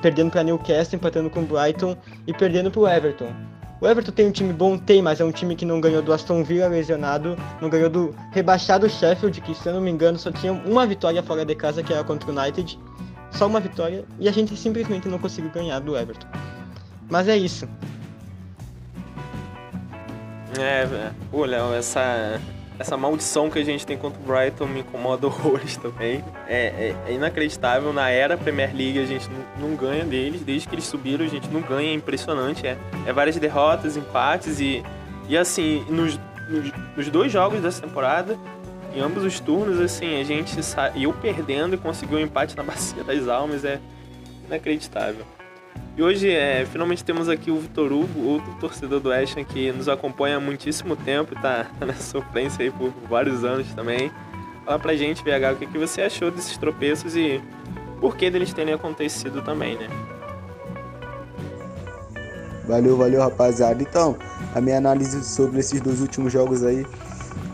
perdendo 0.00 0.30
para 0.30 0.42
Newcastle, 0.42 0.96
empatando 0.96 1.28
com 1.28 1.44
Brighton 1.44 1.94
e 2.26 2.32
perdendo 2.32 2.70
para 2.70 2.80
o 2.80 2.88
Everton. 2.88 3.34
O 3.82 3.86
Everton 3.86 4.12
tem 4.12 4.26
um 4.28 4.32
time 4.32 4.54
bom, 4.54 4.78
tem, 4.78 5.02
mas 5.02 5.20
é 5.20 5.24
um 5.26 5.30
time 5.30 5.54
que 5.54 5.66
não 5.66 5.78
ganhou 5.78 6.00
do 6.00 6.10
Aston 6.10 6.42
Villa 6.42 6.68
lesionado, 6.68 7.36
não 7.60 7.68
ganhou 7.68 7.90
do 7.90 8.14
rebaixado 8.32 8.88
Sheffield, 8.88 9.42
que 9.42 9.54
se 9.54 9.68
eu 9.68 9.74
não 9.74 9.82
me 9.82 9.90
engano 9.90 10.18
só 10.18 10.32
tinha 10.32 10.54
uma 10.54 10.86
vitória 10.86 11.22
fora 11.22 11.44
de 11.44 11.54
casa, 11.54 11.82
que 11.82 11.92
era 11.92 12.02
contra 12.02 12.30
o 12.30 12.34
United. 12.34 12.78
Só 13.30 13.46
uma 13.46 13.60
vitória, 13.60 14.06
e 14.18 14.26
a 14.26 14.32
gente 14.32 14.56
simplesmente 14.56 15.06
não 15.06 15.18
conseguiu 15.18 15.50
ganhar 15.50 15.80
do 15.80 15.94
Everton. 15.94 16.26
Mas 17.10 17.28
é 17.28 17.36
isso. 17.36 17.68
É, 20.56 21.10
pô, 21.30 21.44
Léo, 21.44 21.74
essa, 21.74 22.40
essa 22.78 22.96
maldição 22.96 23.50
que 23.50 23.58
a 23.58 23.64
gente 23.64 23.84
tem 23.84 23.98
contra 23.98 24.20
o 24.20 24.24
Brighton 24.24 24.66
me 24.66 24.80
incomoda 24.80 25.26
horrores 25.28 25.76
também. 25.76 26.24
É, 26.46 26.66
é, 26.66 26.96
é, 27.08 27.12
inacreditável. 27.12 27.92
Na 27.92 28.08
era 28.08 28.36
Premier 28.36 28.74
League 28.74 28.98
a 28.98 29.06
gente 29.06 29.28
não, 29.28 29.68
não, 29.68 29.76
ganha 29.76 30.04
deles. 30.04 30.40
Desde 30.42 30.68
que 30.68 30.74
eles 30.74 30.84
subiram 30.84 31.24
a 31.24 31.28
gente 31.28 31.48
não 31.48 31.60
ganha. 31.60 31.90
É 31.90 31.94
impressionante. 31.94 32.66
É, 32.66 32.76
é 33.06 33.12
várias 33.12 33.36
derrotas, 33.36 33.96
empates 33.96 34.60
e, 34.60 34.82
e 35.28 35.36
assim, 35.36 35.84
nos, 35.88 36.18
nos, 36.48 36.72
nos 36.96 37.08
dois 37.10 37.32
jogos 37.32 37.60
dessa 37.60 37.82
temporada, 37.82 38.38
em 38.94 39.00
ambos 39.00 39.24
os 39.24 39.38
turnos, 39.40 39.80
assim, 39.80 40.20
a 40.20 40.24
gente 40.24 40.62
saiu 40.62 41.12
perdendo 41.12 41.74
e 41.74 41.78
conseguiu 41.78 42.18
um 42.18 42.20
empate 42.22 42.56
na 42.56 42.62
Bacia 42.62 43.04
das 43.04 43.28
Almas. 43.28 43.64
É 43.64 43.80
inacreditável. 44.46 45.26
E 45.96 46.02
hoje, 46.02 46.30
é, 46.30 46.64
finalmente 46.70 47.02
temos 47.02 47.28
aqui 47.28 47.50
o 47.50 47.58
Vitor 47.58 47.92
Hugo, 47.92 48.24
outro 48.24 48.52
torcedor 48.60 49.00
do 49.00 49.12
Ashton 49.12 49.44
que 49.44 49.72
nos 49.72 49.88
acompanha 49.88 50.36
há 50.36 50.40
muitíssimo 50.40 50.94
tempo 50.94 51.34
e 51.34 51.42
tá 51.42 51.66
nessa 51.84 52.02
sofrência 52.02 52.64
aí 52.64 52.70
por 52.70 52.92
vários 53.08 53.44
anos 53.44 53.66
também. 53.74 54.10
Fala 54.64 54.78
pra 54.78 54.94
gente, 54.94 55.24
VH, 55.24 55.52
o 55.54 55.56
que, 55.56 55.66
que 55.66 55.78
você 55.78 56.02
achou 56.02 56.30
desses 56.30 56.56
tropeços 56.56 57.16
e 57.16 57.40
por 58.00 58.16
que 58.16 58.30
deles 58.30 58.52
terem 58.52 58.74
acontecido 58.74 59.42
também, 59.42 59.76
né? 59.76 59.88
Valeu, 62.68 62.96
valeu, 62.96 63.20
rapaziada. 63.22 63.82
Então, 63.82 64.16
a 64.54 64.60
minha 64.60 64.76
análise 64.76 65.24
sobre 65.24 65.58
esses 65.60 65.80
dois 65.80 66.00
últimos 66.00 66.32
jogos 66.32 66.62
aí. 66.62 66.86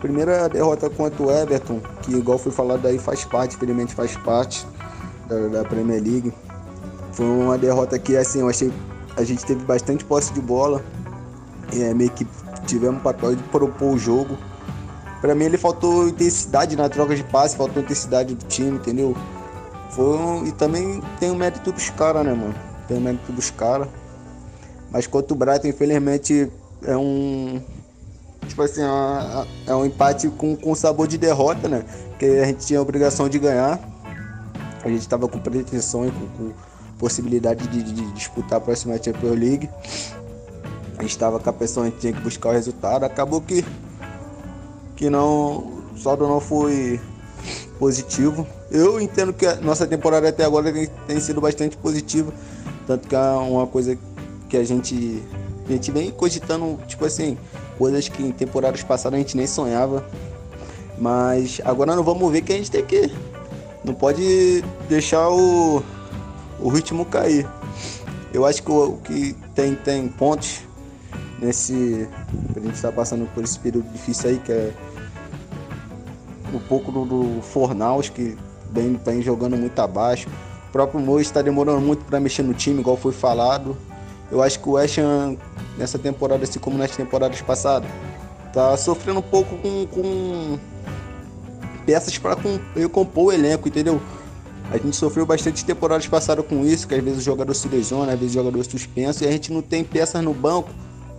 Primeira 0.00 0.48
derrota 0.48 0.90
contra 0.90 1.22
o 1.22 1.30
Everton, 1.30 1.80
que 2.02 2.12
igual 2.12 2.36
foi 2.36 2.52
falado 2.52 2.84
aí, 2.86 2.98
faz 2.98 3.24
parte, 3.24 3.56
infelizmente 3.56 3.94
faz 3.94 4.16
parte 4.18 4.66
da, 5.28 5.48
da 5.48 5.64
Premier 5.64 6.02
League. 6.02 6.32
Foi 7.14 7.26
uma 7.26 7.56
derrota 7.56 7.98
que, 7.98 8.16
assim, 8.16 8.40
eu 8.40 8.48
achei. 8.48 8.72
A 9.16 9.22
gente 9.22 9.44
teve 9.44 9.64
bastante 9.64 10.04
posse 10.04 10.32
de 10.32 10.40
bola. 10.40 10.82
É, 11.72 11.94
meio 11.94 12.10
que 12.10 12.26
tivemos 12.66 13.00
o 13.00 13.02
papel 13.02 13.36
de 13.36 13.42
propor 13.44 13.94
o 13.94 13.98
jogo. 13.98 14.36
Para 15.20 15.34
mim 15.34 15.44
ele 15.44 15.56
faltou 15.56 16.08
intensidade 16.08 16.76
na 16.76 16.88
troca 16.88 17.16
de 17.16 17.24
passe, 17.24 17.56
faltou 17.56 17.82
intensidade 17.82 18.34
do 18.34 18.44
time, 18.46 18.72
entendeu? 18.76 19.16
Foi 19.90 20.04
um, 20.04 20.46
e 20.46 20.52
também 20.52 21.00
tem 21.18 21.30
o 21.30 21.34
mérito 21.34 21.72
dos 21.72 21.88
caras, 21.90 22.26
né, 22.26 22.34
mano? 22.34 22.54
Tem 22.86 22.98
o 22.98 23.00
mérito 23.00 23.32
dos 23.32 23.50
caras. 23.50 23.88
Mas 24.90 25.06
quanto 25.06 25.32
o 25.32 25.34
Brighton, 25.34 25.68
infelizmente, 25.68 26.50
é 26.82 26.96
um. 26.96 27.62
Tipo 28.48 28.62
assim, 28.62 28.82
é, 28.82 29.46
é 29.68 29.74
um 29.74 29.86
empate 29.86 30.28
com, 30.28 30.54
com 30.56 30.74
sabor 30.74 31.06
de 31.06 31.16
derrota, 31.16 31.68
né? 31.68 31.84
Que 32.18 32.26
a 32.26 32.44
gente 32.46 32.66
tinha 32.66 32.78
a 32.78 32.82
obrigação 32.82 33.28
de 33.28 33.38
ganhar. 33.38 33.80
A 34.84 34.88
gente 34.88 35.00
estava 35.00 35.26
com 35.26 35.38
pretensão 35.38 36.06
e 36.06 36.10
com, 36.10 36.26
com 36.36 36.52
possibilidade 37.04 37.68
de, 37.68 37.82
de, 37.82 38.12
disputar 38.12 38.56
a 38.56 38.60
próxima 38.62 38.96
Champions 38.96 39.38
League. 39.38 39.68
Estava 41.02 41.38
com 41.38 41.50
a 41.50 41.52
pressão, 41.52 41.82
a 41.82 41.86
gente 41.86 41.98
tinha 41.98 42.14
que 42.14 42.20
buscar 42.20 42.48
o 42.48 42.52
resultado. 42.52 43.04
Acabou 43.04 43.42
que, 43.42 43.62
que 44.96 45.10
não. 45.10 45.84
O 45.92 45.98
saldo 45.98 46.26
não 46.26 46.40
foi 46.40 46.98
positivo. 47.78 48.46
Eu 48.70 48.98
entendo 48.98 49.34
que 49.34 49.44
a 49.44 49.56
nossa 49.56 49.86
temporada 49.86 50.30
até 50.30 50.46
agora 50.46 50.72
tem, 50.72 50.86
tem 51.06 51.20
sido 51.20 51.42
bastante 51.42 51.76
positiva. 51.76 52.32
Tanto 52.86 53.06
que 53.06 53.14
é 53.14 53.18
uma 53.18 53.66
coisa 53.66 53.98
que 54.48 54.56
a 54.56 54.64
gente, 54.64 55.22
a 55.68 55.72
gente 55.72 55.90
vem 55.90 56.10
cogitando, 56.10 56.78
tipo 56.86 57.04
assim, 57.04 57.36
coisas 57.76 58.08
que 58.08 58.22
em 58.22 58.32
temporadas 58.32 58.82
passadas 58.82 59.18
a 59.18 59.20
gente 59.20 59.36
nem 59.36 59.46
sonhava. 59.46 60.06
Mas 60.98 61.60
agora 61.66 61.94
não 61.94 62.02
vamos 62.02 62.32
ver 62.32 62.40
que 62.40 62.52
a 62.54 62.56
gente 62.56 62.70
tem 62.70 62.82
que. 62.82 63.12
Não 63.84 63.92
pode 63.92 64.64
deixar 64.88 65.28
o, 65.28 65.82
o 66.64 66.68
ritmo 66.70 67.04
cair. 67.04 67.46
Eu 68.32 68.46
acho 68.46 68.62
que 68.62 68.72
o 68.72 68.96
que 68.96 69.36
tem, 69.54 69.74
tem 69.74 70.08
pontos 70.08 70.62
nesse. 71.38 72.08
A 72.56 72.60
gente 72.60 72.74
está 72.74 72.90
passando 72.90 73.28
por 73.32 73.44
esse 73.44 73.58
período 73.58 73.86
difícil 73.92 74.30
aí, 74.30 74.38
que 74.38 74.50
é 74.50 74.72
um 76.52 76.58
pouco 76.58 76.90
do, 76.90 77.04
do 77.04 77.42
Fornaus, 77.42 78.08
que 78.08 78.36
vem, 78.72 78.98
vem 79.04 79.20
jogando 79.20 79.56
muito 79.56 79.78
abaixo. 79.78 80.28
O 80.68 80.72
próprio 80.72 80.98
Mois 80.98 81.26
está 81.26 81.42
demorando 81.42 81.80
muito 81.80 82.04
para 82.04 82.18
mexer 82.18 82.42
no 82.42 82.54
time, 82.54 82.80
igual 82.80 82.96
foi 82.96 83.12
falado. 83.12 83.76
Eu 84.32 84.42
acho 84.42 84.58
que 84.58 84.68
o 84.68 84.76
Ham, 84.78 85.36
nessa 85.76 85.98
temporada, 85.98 86.42
assim 86.42 86.58
como 86.58 86.78
nas 86.78 86.96
temporadas 86.96 87.40
passadas, 87.42 87.88
tá 88.52 88.74
sofrendo 88.76 89.18
um 89.18 89.22
pouco 89.22 89.56
com, 89.58 89.86
com 89.86 90.58
peças 91.84 92.16
para 92.16 92.36
recompor 92.74 93.26
o 93.26 93.32
elenco, 93.32 93.68
entendeu? 93.68 94.00
A 94.74 94.76
gente 94.76 94.96
sofreu 94.96 95.24
bastante 95.24 95.64
temporadas 95.64 96.08
passadas 96.08 96.44
com 96.44 96.66
isso, 96.66 96.88
que 96.88 96.96
às 96.96 97.00
vezes 97.02 97.20
o 97.20 97.22
jogador 97.22 97.54
se 97.54 97.68
lesiona, 97.68 98.12
às 98.12 98.18
vezes 98.18 98.34
o 98.34 98.38
jogador 98.40 98.58
é 98.58 98.64
suspenso, 98.64 99.22
e 99.22 99.28
a 99.28 99.30
gente 99.30 99.52
não 99.52 99.62
tem 99.62 99.84
peças 99.84 100.20
no 100.20 100.34
banco 100.34 100.68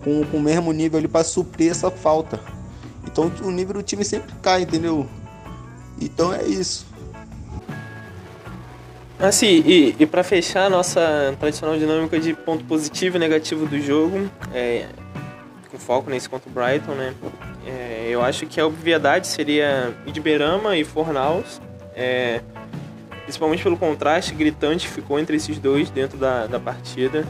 com, 0.03 0.25
com 0.25 0.37
o 0.37 0.41
mesmo 0.41 0.73
nível 0.73 0.99
ali 0.99 1.07
para 1.07 1.23
suprir 1.23 1.71
essa 1.71 1.89
falta. 1.89 2.37
Então 3.07 3.31
o 3.41 3.51
nível 3.51 3.75
do 3.75 3.81
time 3.81 4.03
sempre 4.03 4.35
cai, 4.41 4.63
entendeu? 4.63 5.07
Então 6.01 6.33
é 6.33 6.43
isso. 6.43 6.85
Assim, 9.17 9.63
e, 9.65 9.95
e 9.97 10.05
para 10.05 10.21
fechar 10.21 10.65
a 10.65 10.69
nossa 10.69 11.33
tradicional 11.39 11.77
dinâmica 11.77 12.19
de 12.19 12.33
ponto 12.33 12.65
positivo 12.65 13.15
e 13.15 13.19
negativo 13.21 13.65
do 13.65 13.79
jogo, 13.79 14.29
é, 14.53 14.87
com 15.71 15.77
foco 15.77 16.09
nesse 16.09 16.27
contra 16.27 16.49
o 16.49 16.51
Brighton, 16.51 16.91
né? 16.91 17.13
É, 17.65 18.07
eu 18.09 18.21
acho 18.21 18.45
que 18.47 18.59
a 18.59 18.67
obviedade 18.67 19.27
seria 19.27 19.95
Idberama 20.05 20.75
e 20.75 20.83
Fornaus, 20.83 21.61
é, 21.95 22.41
principalmente 23.25 23.63
pelo 23.63 23.75
contraste 23.75 24.33
gritante 24.33 24.87
que 24.87 24.93
ficou 24.93 25.19
entre 25.19 25.35
esses 25.35 25.59
dois 25.59 25.89
dentro 25.89 26.17
da, 26.17 26.47
da 26.47 26.59
partida. 26.59 27.25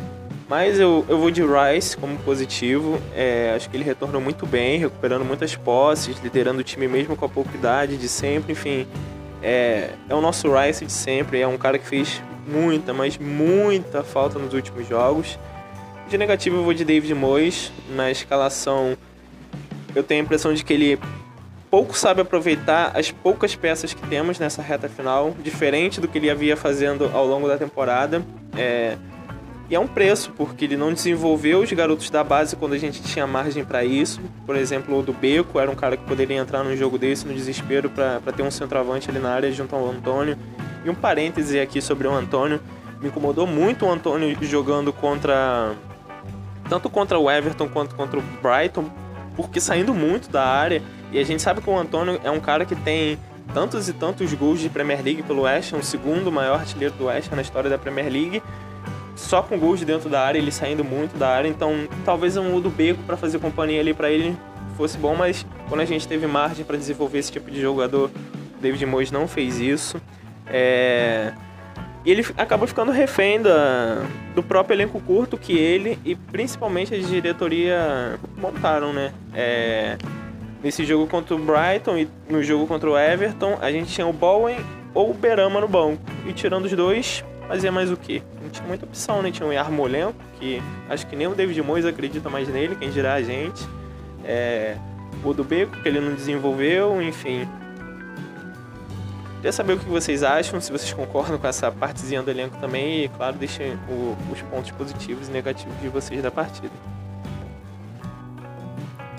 Mas 0.47 0.79
eu, 0.79 1.03
eu 1.10 1.17
vou 1.17 1.31
de 1.31 1.41
Rice 1.41 1.97
como 1.97 2.15
positivo. 2.19 2.99
É, 3.15 3.53
acho 3.55 3.67
que 3.69 3.75
ele 3.75 3.84
retornou 3.84 4.21
muito 4.21 4.45
bem, 4.45 4.77
recuperando 4.77 5.25
muitas 5.25 5.55
posses, 5.55 6.19
liderando 6.21 6.60
o 6.60 6.63
time 6.63 6.88
mesmo 6.88 7.15
com 7.15 7.25
a 7.25 7.29
pouca 7.29 7.55
idade 7.55 7.97
de 7.97 8.08
sempre. 8.08 8.51
Enfim, 8.51 8.86
é, 9.41 9.89
é 10.08 10.13
o 10.13 10.21
nosso 10.21 10.47
Rice 10.53 10.86
de 10.86 10.91
sempre, 10.91 11.41
é 11.41 11.47
um 11.47 11.58
cara 11.58 11.79
que 11.79 11.88
fez 11.88 12.21
muita, 12.45 12.93
mas 12.93 13.17
muita 13.17 14.03
falta 14.03 14.38
nos 14.38 14.53
últimos 14.53 14.88
jogos. 14.88 15.39
De 16.08 16.17
negativo 16.17 16.58
eu 16.58 16.63
vou 16.63 16.73
de 16.73 16.86
David 16.86 17.15
Moyes, 17.15 17.71
na 17.95 18.12
escalação 18.12 18.95
eu 19.95 20.03
tenho 20.03 20.21
a 20.21 20.23
impressão 20.25 20.53
de 20.53 20.63
que 20.63 20.73
ele 20.73 20.99
pouco 21.69 21.97
sabe 21.97 22.21
aproveitar 22.21 22.91
as 22.95 23.12
poucas 23.12 23.56
peças 23.56 23.93
que 23.93 24.08
temos 24.08 24.39
nessa 24.39 24.62
reta 24.62 24.88
final, 24.89 25.36
diferente 25.41 25.99
do 25.99 26.08
que 26.08 26.17
ele 26.17 26.30
havia 26.30 26.56
fazendo 26.56 27.10
ao 27.13 27.25
longo 27.25 27.47
da 27.47 27.58
temporada. 27.58 28.23
É, 28.58 28.97
e 29.67 29.73
é 29.73 29.80
um 29.80 29.88
preço, 29.88 30.32
porque 30.38 30.65
ele 30.65 30.78
não 30.78 30.93
desenvolveu 30.93 31.60
os 31.60 31.71
garotos 31.71 32.10
da 32.12 32.23
base 32.23 32.56
quando 32.56 32.73
a 32.73 32.78
gente 32.78 33.01
tinha 33.01 33.25
margem 33.25 33.65
para 33.65 33.84
isso. 33.84 34.21
Por 34.45 34.56
exemplo, 34.56 34.97
o 34.97 35.01
do 35.01 35.12
Beco 35.12 35.60
era 35.60 35.71
um 35.71 35.75
cara 35.75 35.97
que 35.97 36.04
poderia 36.04 36.38
entrar 36.38 36.63
num 36.63 36.75
jogo 36.78 36.99
desse 36.99 37.25
no 37.25 37.34
desespero 37.34 37.89
para 37.89 38.19
ter 38.36 38.43
um 38.43 38.51
centroavante 38.51 39.10
ali 39.10 39.17
na 39.17 39.32
área 39.32 39.51
junto 39.51 39.75
ao 39.75 39.89
Antônio. 39.89 40.38
E 40.84 40.89
um 40.89 40.93
parêntese 40.93 41.60
aqui 41.60 41.82
sobre 41.82 42.08
o 42.08 42.12
Antônio. 42.12 42.62
Me 43.01 43.08
incomodou 43.08 43.47
muito 43.47 43.88
o 43.88 43.91
Antônio 43.91 44.38
jogando 44.41 44.93
contra. 44.93 45.73
Tanto 46.69 46.88
contra 46.88 47.17
o 47.17 47.30
Everton 47.30 47.67
quanto 47.67 47.95
contra 47.95 48.19
o 48.19 48.23
Brighton, 48.41 48.86
porque 49.36 49.60
saindo 49.60 49.95
muito 49.95 50.30
da 50.30 50.43
área. 50.43 50.82
E 51.15 51.19
a 51.19 51.23
gente 51.23 51.41
sabe 51.41 51.62
que 51.62 51.69
o 51.69 51.78
Antônio 51.78 52.19
é 52.25 52.30
um 52.30 52.41
cara 52.41 52.65
que 52.65 52.75
tem 52.75 53.17
tantos 53.54 53.88
e 53.88 53.93
tantos 53.93 54.34
gols 54.34 54.60
de 54.60 54.67
Premier 54.67 55.01
League 55.01 55.23
pelo 55.23 55.43
West 55.43 55.71
Ham, 55.71 55.78
o 55.78 55.84
segundo 55.84 56.30
maior 56.30 56.60
artilheiro 56.60 56.93
do 56.95 57.06
West 57.06 57.32
Ham 57.32 57.38
na 57.38 57.41
história 57.41 57.69
da 57.69 57.78
Premier 57.78 58.12
League 58.12 58.43
só 59.15 59.41
com 59.41 59.58
gols 59.58 59.80
de 59.80 59.86
dentro 59.86 60.10
da 60.10 60.21
área, 60.21 60.38
ele 60.38 60.51
saindo 60.51 60.84
muito 60.84 61.17
da 61.17 61.30
área, 61.30 61.47
então 61.47 61.88
talvez 62.04 62.36
um 62.36 62.60
do 62.60 62.69
beco 62.69 63.01
para 63.04 63.15
fazer 63.15 63.39
companhia 63.39 63.80
ali 63.80 63.93
para 63.93 64.12
ele 64.12 64.38
fosse 64.75 64.97
bom, 64.97 65.15
mas 65.15 65.45
quando 65.69 65.80
a 65.80 65.86
gente 65.86 66.06
teve 66.06 66.28
margem 66.28 66.65
para 66.65 66.75
desenvolver 66.75 67.19
esse 67.19 67.32
tipo 67.32 67.49
de 67.49 67.62
jogador, 67.62 68.12
David 68.60 68.86
Moyes 68.86 69.10
não 69.10 69.25
fez 69.25 69.58
isso. 69.58 70.01
É... 70.45 71.32
E 72.04 72.12
ele 72.12 72.25
acabou 72.38 72.67
ficando 72.67 72.91
refém 72.91 73.41
da, 73.41 74.06
do 74.36 74.43
próprio 74.43 74.75
elenco 74.75 74.99
curto 74.99 75.38
que 75.38 75.58
ele 75.58 75.97
e 76.04 76.13
principalmente 76.13 76.93
a 76.93 76.97
diretoria 76.99 78.19
montaram, 78.38 78.91
né? 78.91 79.13
É... 79.34 79.97
Nesse 80.65 80.84
jogo 80.84 81.06
contra 81.06 81.36
o 81.36 81.38
Brighton 81.38 81.95
e 81.95 82.10
no 82.28 82.41
jogo 82.41 82.65
contra 82.65 82.89
o 82.89 82.97
Everton, 82.97 83.56
a 83.62 83.71
gente 83.71 83.93
tinha 83.93 84.08
o 84.08 84.12
Bowen 84.12 84.58
ou 84.95 85.12
o 85.12 85.13
Berama 85.13 85.62
no 85.62 85.67
banco. 85.67 86.01
E 86.25 86.34
tirando 86.34 86.65
os 86.65 86.71
dois, 86.73 87.23
fazia 87.47 87.71
mais 87.71 87.91
o 87.91 87.95
quê? 87.95 88.23
Não 88.41 88.49
tinha 88.49 88.67
muita 88.67 88.84
opção, 88.84 89.21
né? 89.21 89.30
Tinha 89.30 89.47
o 89.47 89.54
Yarmolenko, 89.54 90.17
que 90.39 90.60
acho 90.89 91.06
que 91.06 91.15
nem 91.15 91.28
o 91.28 91.36
David 91.36 91.62
Moyes 91.62 91.86
acredita 91.86 92.32
mais 92.32 92.47
nele, 92.47 92.75
quem 92.78 92.89
dirá 92.89 93.13
a 93.13 93.21
gente. 93.21 93.63
É, 94.23 94.75
o 95.23 95.36
do 95.36 95.43
Beco, 95.43 95.78
que 95.84 95.88
ele 95.88 95.99
não 95.99 96.15
desenvolveu, 96.15 96.99
enfim. 96.99 97.47
Queria 99.36 99.51
saber 99.51 99.73
o 99.73 99.78
que 99.78 99.86
vocês 99.86 100.23
acham, 100.23 100.60
se 100.60 100.71
vocês 100.71 100.91
concordam 100.91 101.38
com 101.38 101.45
essa 101.45 101.71
partezinha 101.71 102.23
do 102.23 102.32
elenco 102.32 102.58
também 102.58 103.04
e, 103.04 103.10
claro, 103.10 103.36
deixem 103.36 103.78
os 104.32 104.41
pontos 104.41 104.71
positivos 104.71 105.30
e 105.30 105.32
negativos 105.32 105.80
de 105.80 105.89
vocês 105.89 106.23
da 106.23 106.32
partida. 106.32 106.73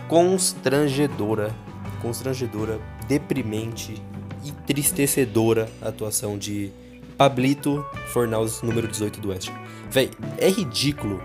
Constrangedora, 0.08 1.52
constrangedora, 2.00 2.80
deprimente, 3.08 4.00
entristecedora 4.44 5.68
atuação 5.82 6.38
de 6.38 6.70
Pablito 7.18 7.84
Fornaus, 8.12 8.62
número 8.62 8.86
18 8.86 9.20
do 9.20 9.30
West. 9.30 9.50
Véi, 9.90 10.10
é 10.38 10.48
ridículo 10.48 11.20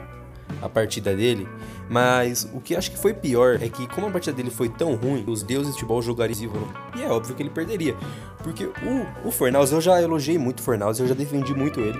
a 0.61 0.67
partida 0.67 1.15
dele, 1.15 1.47
mas 1.87 2.49
o 2.53 2.59
que 2.59 2.75
acho 2.75 2.89
que 2.89 2.97
foi 2.97 3.13
pior 3.13 3.61
é 3.61 3.69
que, 3.69 3.87
como 3.87 4.07
a 4.07 4.11
partida 4.11 4.35
dele 4.35 4.49
foi 4.49 4.67
tão 4.67 4.95
ruim, 4.95 5.23
os 5.27 5.43
deuses 5.43 5.67
de 5.67 5.73
futebol 5.73 6.01
jogariam 6.01 6.51
e 6.95 7.03
é 7.03 7.07
óbvio 7.07 7.35
que 7.35 7.43
ele 7.43 7.51
perderia. 7.51 7.95
Porque 8.43 8.65
o, 8.65 9.27
o 9.27 9.31
Fornaus, 9.31 9.71
eu 9.71 9.79
já 9.79 10.01
elogiei 10.01 10.39
muito 10.39 10.59
o 10.59 10.63
Fornaus, 10.63 10.99
eu 10.99 11.07
já 11.07 11.13
defendi 11.13 11.53
muito 11.53 11.79
ele, 11.79 11.99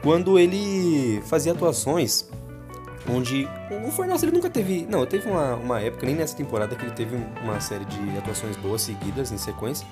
quando 0.00 0.38
ele 0.38 1.20
fazia 1.22 1.52
atuações 1.52 2.28
onde 3.08 3.48
o 3.86 3.90
Fornaus 3.90 4.22
ele 4.22 4.32
nunca 4.32 4.50
teve. 4.50 4.86
Não, 4.88 5.04
teve 5.06 5.28
uma, 5.28 5.54
uma 5.54 5.80
época, 5.80 6.06
nem 6.06 6.14
nessa 6.14 6.36
temporada, 6.36 6.74
que 6.74 6.84
ele 6.84 6.92
teve 6.92 7.16
uma 7.42 7.60
série 7.60 7.84
de 7.84 8.18
atuações 8.18 8.56
boas 8.56 8.82
seguidas 8.82 9.32
em 9.32 9.38
sequência. 9.38 9.86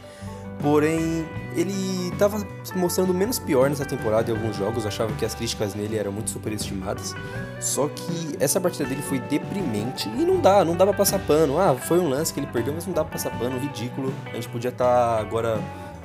Porém, 0.61 1.25
ele 1.55 2.09
estava 2.12 2.44
mostrando 2.75 3.14
menos 3.14 3.38
pior 3.38 3.71
nessa 3.71 3.85
temporada 3.85 4.31
em 4.31 4.35
alguns 4.35 4.57
jogos, 4.57 4.85
achava 4.85 5.12
que 5.12 5.25
as 5.25 5.33
críticas 5.33 5.73
nele 5.75 5.97
eram 5.97 6.11
muito 6.11 6.31
superestimadas. 6.31 7.14
Só 7.61 7.88
que 7.88 8.37
essa 8.40 8.61
partida 8.61 8.88
dele 8.88 9.03
foi 9.03 9.21
deprimente 9.21 10.09
e 10.09 10.25
não 10.25 10.40
dá, 10.40 10.64
não 10.64 10.75
dá 10.75 10.85
pra 10.85 10.94
passar 10.94 11.21
pano. 11.21 11.59
Ah, 11.59 11.77
foi 11.77 12.01
um 12.01 12.09
lance 12.09 12.35
que 12.35 12.40
ele 12.40 12.49
perdeu, 12.49 12.75
mas 12.75 12.87
não 12.87 12.92
dá 12.92 13.05
pra 13.05 13.12
passar 13.12 13.31
pano, 13.38 13.57
ridículo. 13.59 14.12
A 14.27 14.35
gente 14.35 14.49
podia 14.49 14.71
estar 14.71 14.85
tá 14.85 15.21
agora 15.21 15.61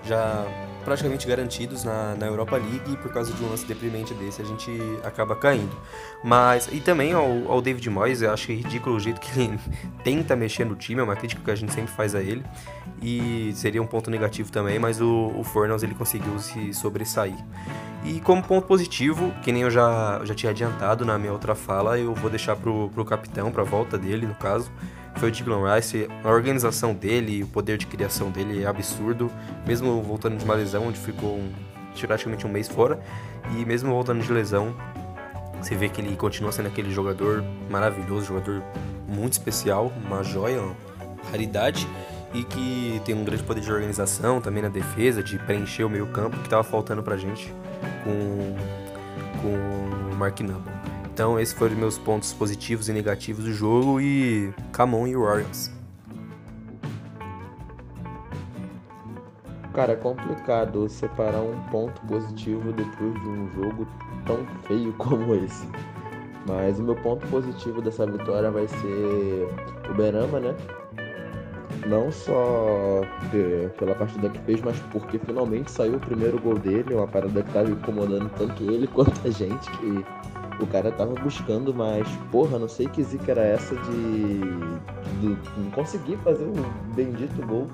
já 0.06 0.46
praticamente 0.84 1.28
garantidos 1.28 1.84
na, 1.84 2.16
na 2.16 2.26
Europa 2.26 2.58
League 2.58 2.92
e 2.92 2.98
por 2.98 3.12
causa 3.12 3.34
de 3.34 3.44
um 3.44 3.50
lance 3.50 3.66
deprimente 3.66 4.14
desse 4.14 4.42
a 4.42 4.46
gente 4.46 4.72
acaba 5.04 5.36
caindo. 5.36 5.76
Mas, 6.24 6.70
e 6.72 6.80
também 6.80 7.14
ao, 7.14 7.52
ao 7.52 7.62
David 7.62 7.90
Moyes, 7.90 8.22
eu 8.22 8.32
acho 8.32 8.52
ridículo 8.52 8.96
o 8.96 9.00
jeito 9.00 9.20
que 9.20 9.40
ele 9.40 9.60
tenta 10.04 10.36
mexer 10.36 10.66
no 10.66 10.76
time, 10.76 11.02
é 11.02 11.04
uma 11.04 11.16
crítica 11.16 11.42
que 11.44 11.52
a 11.52 11.56
gente 11.56 11.74
sempre 11.74 11.92
faz 11.92 12.16
a 12.16 12.22
ele 12.22 12.44
e 13.02 13.52
seria 13.56 13.82
um 13.82 13.88
ponto 13.88 14.10
negativo 14.10 14.52
também, 14.52 14.80
mas 14.80 15.02
o, 15.02 15.34
o 15.38 15.44
Fornals 15.44 15.84
ele 15.84 15.96
conseguiu 15.96 16.38
se 16.40 16.74
sobressair. 16.74 17.36
E 18.06 18.20
como 18.20 18.44
ponto 18.44 18.68
positivo, 18.68 19.34
que 19.42 19.52
nem 19.52 19.62
eu 19.62 19.72
já, 19.72 20.22
já 20.26 20.36
tinha 20.36 20.50
adiantado 20.50 21.06
na 21.06 21.18
minha 21.18 21.32
outra 21.32 21.56
fala, 21.56 21.98
eu 21.98 22.14
vou 22.14 22.30
deixar 22.30 22.56
pro, 22.56 22.90
pro 22.90 23.06
capitão, 23.06 23.52
pra 23.52 23.64
volta 23.64 23.98
dele, 23.98 24.28
no 24.28 24.36
caso, 24.36 24.70
foi 25.16 25.30
o 25.30 25.32
Declan 25.32 25.76
Rice. 25.76 26.08
A 26.24 26.30
organização 26.30 26.94
dele, 26.94 27.44
o 27.44 27.48
poder 27.48 27.78
de 27.78 27.86
criação 27.88 28.32
dele 28.32 28.64
é 28.64 28.68
absurdo, 28.68 29.32
mesmo 29.66 30.02
voltando 30.02 30.38
de 30.38 30.46
uma 30.46 30.56
lesão, 30.56 30.88
onde 30.88 31.00
ficou 31.00 31.38
um, 31.38 31.52
praticamente 32.02 32.46
um 32.46 32.50
mês 32.50 32.68
fora, 32.68 33.00
e 33.58 33.66
mesmo 33.66 33.92
voltando 33.92 34.22
de 34.22 34.32
lesão, 34.32 34.76
você 35.62 35.76
vê 35.76 35.88
que 35.88 36.02
ele 36.02 36.16
continua 36.16 36.52
sendo 36.52 36.68
aquele 36.68 36.92
jogador 36.92 37.44
maravilhoso, 37.70 38.26
jogador 38.26 38.62
muito 39.08 39.34
especial, 39.34 39.92
uma 40.06 40.24
joia, 40.24 40.62
uma 40.62 40.76
raridade 41.32 41.88
e 42.34 42.44
que 42.44 43.02
tem 43.06 43.16
um 43.16 43.24
grande 43.24 43.44
poder 43.44 43.62
de 43.62 43.72
organização 43.72 44.42
também 44.42 44.64
na 44.64 44.70
defesa, 44.70 45.24
de 45.24 45.38
preencher 45.38 45.84
o 45.84 45.90
meio 45.90 46.08
campo 46.08 46.38
que 46.38 46.46
estava 46.46 46.64
faltando 46.64 47.04
pra 47.04 47.16
gente 47.16 47.54
com, 48.04 48.56
com 49.42 50.12
o 50.12 50.16
Mark 50.16 50.40
Noble. 50.42 50.83
Então 51.14 51.40
esses 51.40 51.54
foram 51.54 51.76
meus 51.76 51.96
pontos 51.96 52.34
positivos 52.34 52.90
e 52.90 52.92
negativos 52.92 53.46
do 53.46 53.54
jogo 53.54 54.02
e 54.02 54.52
Camon 54.72 55.06
e 55.06 55.16
Warriors. 55.16 55.72
Cara, 59.76 59.94
é 59.94 59.96
complicado 59.96 60.90
separar 60.90 61.42
um 61.42 61.60
ponto 61.70 62.02
positivo 62.08 62.74
depois 62.74 63.14
de 63.14 63.28
um 63.28 63.52
jogo 63.54 63.88
tão 64.26 64.44
feio 64.64 64.92
como 64.98 65.36
esse. 65.36 65.68
Mas 66.48 66.80
o 66.80 66.84
meu 66.84 66.96
ponto 66.96 67.26
positivo 67.28 67.80
dessa 67.80 68.08
vitória 68.08 68.50
vai 68.50 68.68
ser 68.68 69.48
o 69.90 69.94
Benama, 69.94 70.40
né? 70.40 70.56
Não 71.86 72.12
só 72.12 73.02
pela 73.78 73.94
partida 73.94 74.30
que 74.30 74.40
fez, 74.40 74.62
mas 74.62 74.80
porque 74.92 75.20
finalmente 75.20 75.70
saiu 75.70 75.96
o 75.96 76.00
primeiro 76.00 76.40
gol 76.40 76.58
dele, 76.58 76.96
uma 76.96 77.08
parada 77.08 77.44
que 77.44 77.52
tava 77.52 77.70
incomodando 77.70 78.32
tanto 78.36 78.64
ele 78.64 78.88
quanto 78.94 79.20
a 79.28 79.30
gente, 79.30 79.70
que 79.78 80.04
o 80.60 80.68
cara 80.68 80.92
tava 80.92 81.14
buscando, 81.16 81.74
mas 81.74 82.08
porra, 82.32 82.60
não 82.60 82.68
sei 82.68 82.88
que 82.88 83.04
zica 83.04 83.32
era 83.32 83.42
essa 83.42 83.76
de, 83.76 84.40
de 85.20 85.72
conseguir 85.74 86.18
fazer 86.18 86.46
um 86.46 86.94
bendito 86.94 87.46
gol. 87.48 87.68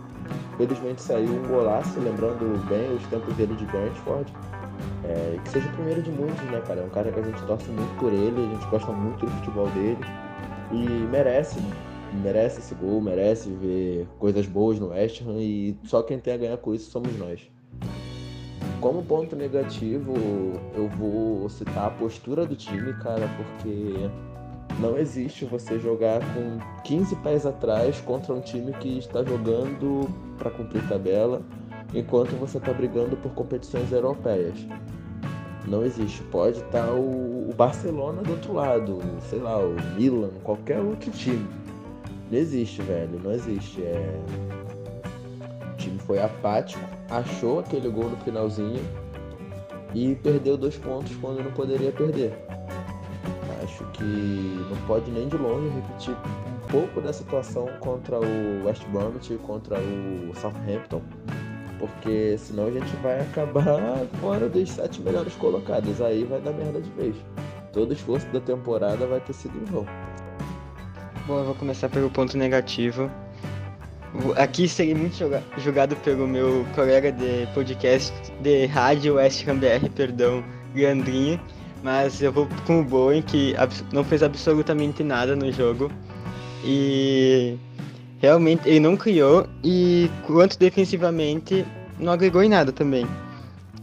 Felizmente 0.57 1.01
saiu 1.01 1.29
um 1.29 1.47
golaço, 1.47 1.99
lembrando 1.99 2.57
bem 2.67 2.93
os 2.93 3.05
tempos 3.07 3.33
dele 3.35 3.55
de 3.55 3.65
Brentford. 3.65 4.31
É, 5.03 5.39
que 5.43 5.49
seja 5.49 5.67
o 5.67 5.71
primeiro 5.71 6.01
de 6.01 6.11
muitos, 6.11 6.41
né, 6.43 6.61
cara? 6.67 6.81
É 6.81 6.83
um 6.83 6.89
cara 6.89 7.11
que 7.11 7.19
a 7.19 7.23
gente 7.23 7.41
torce 7.43 7.69
muito 7.69 7.99
por 7.99 8.13
ele, 8.13 8.45
a 8.45 8.55
gente 8.55 8.67
gosta 8.69 8.91
muito 8.91 9.25
do 9.25 9.31
futebol 9.31 9.67
dele 9.71 9.99
e 10.71 11.07
merece, 11.07 11.59
merece 12.21 12.59
esse 12.59 12.75
gol, 12.75 13.01
merece 13.01 13.49
ver 13.49 14.07
coisas 14.19 14.45
boas 14.45 14.79
no 14.79 14.89
West 14.89 15.21
Ham 15.21 15.39
e 15.39 15.77
só 15.83 16.03
quem 16.03 16.19
tem 16.19 16.33
a 16.33 16.37
ganhar 16.37 16.57
com 16.57 16.73
isso 16.73 16.91
somos 16.91 17.17
nós. 17.17 17.49
Como 18.81 19.03
ponto 19.03 19.35
negativo, 19.35 20.13
eu 20.73 20.87
vou 20.87 21.49
citar 21.49 21.87
a 21.87 21.89
postura 21.89 22.45
do 22.45 22.55
time, 22.55 22.93
cara, 22.93 23.29
porque 23.35 24.09
não 24.79 24.97
existe 24.97 25.43
você 25.43 25.77
jogar 25.77 26.21
com 26.33 26.57
15 26.83 27.15
pés 27.17 27.45
atrás 27.45 27.99
contra 27.99 28.33
um 28.33 28.39
time 28.39 28.71
que 28.73 28.97
está 28.97 29.21
jogando 29.21 30.07
para 30.37 30.49
cumprir 30.49 30.87
tabela, 30.87 31.41
enquanto 31.93 32.31
você 32.39 32.57
está 32.57 32.71
brigando 32.71 33.17
por 33.17 33.33
competições 33.33 33.91
europeias. 33.91 34.65
Não 35.67 35.83
existe. 35.83 36.23
Pode 36.23 36.59
estar 36.59 36.87
tá 36.87 36.93
o, 36.93 37.53
Barcelona 37.57 38.21
do 38.21 38.31
outro 38.31 38.53
lado, 38.53 38.99
sei 39.29 39.39
lá, 39.39 39.59
o 39.59 39.75
Milan, 39.97 40.29
qualquer 40.43 40.79
outro 40.79 41.11
time. 41.11 41.45
Não 42.31 42.37
existe, 42.37 42.81
velho. 42.81 43.19
Não 43.21 43.33
existe. 43.33 43.81
É... 43.81 44.58
Foi 46.09 46.19
apático, 46.19 46.83
achou 47.07 47.59
aquele 47.59 47.87
gol 47.87 48.09
no 48.09 48.17
finalzinho 48.17 48.81
e 49.93 50.15
perdeu 50.15 50.57
dois 50.57 50.75
pontos 50.75 51.15
quando 51.17 51.43
não 51.43 51.51
poderia 51.51 51.91
perder. 51.91 52.33
Acho 53.63 53.83
que 53.91 54.03
não 54.03 54.87
pode 54.87 55.11
nem 55.11 55.27
de 55.27 55.37
longe 55.37 55.69
repetir 55.69 56.15
um 56.15 56.67
pouco 56.67 56.99
da 56.99 57.13
situação 57.13 57.67
contra 57.79 58.19
o 58.19 58.65
West 58.65 58.83
Bromwich 58.87 59.35
e 59.35 59.37
contra 59.37 59.77
o 59.79 60.33
Southampton 60.33 60.99
porque 61.77 62.39
senão 62.39 62.65
a 62.65 62.71
gente 62.71 62.95
vai 63.03 63.21
acabar 63.21 63.79
fora 64.19 64.49
dos 64.49 64.67
sete 64.71 64.99
melhores 65.01 65.35
colocados. 65.35 66.01
Aí 66.01 66.23
vai 66.23 66.41
dar 66.41 66.53
merda 66.53 66.81
de 66.81 66.89
vez. 66.89 67.15
Todo 67.71 67.93
esforço 67.93 68.25
da 68.33 68.41
temporada 68.41 69.05
vai 69.05 69.19
ter 69.19 69.33
sido 69.33 69.55
em 69.61 69.65
vão. 69.65 69.85
Bom, 71.27 71.37
eu 71.37 71.45
vou 71.45 71.55
começar 71.55 71.87
pelo 71.87 72.09
ponto 72.09 72.35
negativo. 72.35 73.11
Aqui 74.35 74.67
serei 74.67 74.95
muito 74.95 75.15
julgado 75.57 75.95
pelo 75.97 76.27
meu 76.27 76.65
colega 76.73 77.11
de 77.11 77.47
podcast 77.53 78.11
de 78.41 78.65
rádio 78.65 79.15
West 79.15 79.47
Ham 79.47 79.57
BR, 79.57 79.87
perdão, 79.95 80.43
Leandrinho. 80.73 81.39
Mas 81.83 82.21
eu 82.21 82.31
vou 82.31 82.47
com 82.65 82.81
o 82.81 82.83
Bowen, 82.83 83.21
que 83.21 83.55
não 83.93 84.03
fez 84.03 84.21
absolutamente 84.23 85.03
nada 85.03 85.35
no 85.35 85.51
jogo. 85.51 85.91
E 86.65 87.55
realmente 88.19 88.67
ele 88.67 88.79
não 88.79 88.97
criou 88.97 89.47
e 89.63 90.09
quanto 90.25 90.59
defensivamente 90.59 91.65
não 91.97 92.11
agregou 92.11 92.43
em 92.43 92.49
nada 92.49 92.71
também. 92.71 93.07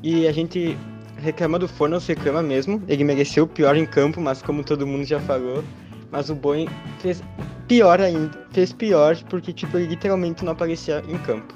E 0.03 0.27
a 0.27 0.33
gente 0.33 0.77
reclama 1.17 1.59
do 1.59 1.67
Fornals, 1.67 2.07
reclama 2.07 2.43
mesmo. 2.43 2.83
Ele 2.89 3.05
mereceu 3.05 3.45
o 3.45 3.49
pior 3.49 3.77
em 3.77 3.87
campo, 3.87 4.21
mas 4.21 4.43
como 4.43 4.63
todo 4.63 4.87
mundo 4.87 5.05
já 5.05 5.21
falou, 5.21 5.65
mas 6.11 6.29
o 6.29 6.35
Boeing 6.35 6.69
fez 6.99 7.23
pior 7.67 8.01
ainda, 8.01 8.47
fez 8.51 8.73
pior 8.73 9.17
porque 9.29 9.53
tipo 9.53 9.77
ele 9.77 9.89
literalmente 9.89 10.45
não 10.45 10.53
aparecia 10.53 11.03
em 11.09 11.19
campo. 11.19 11.55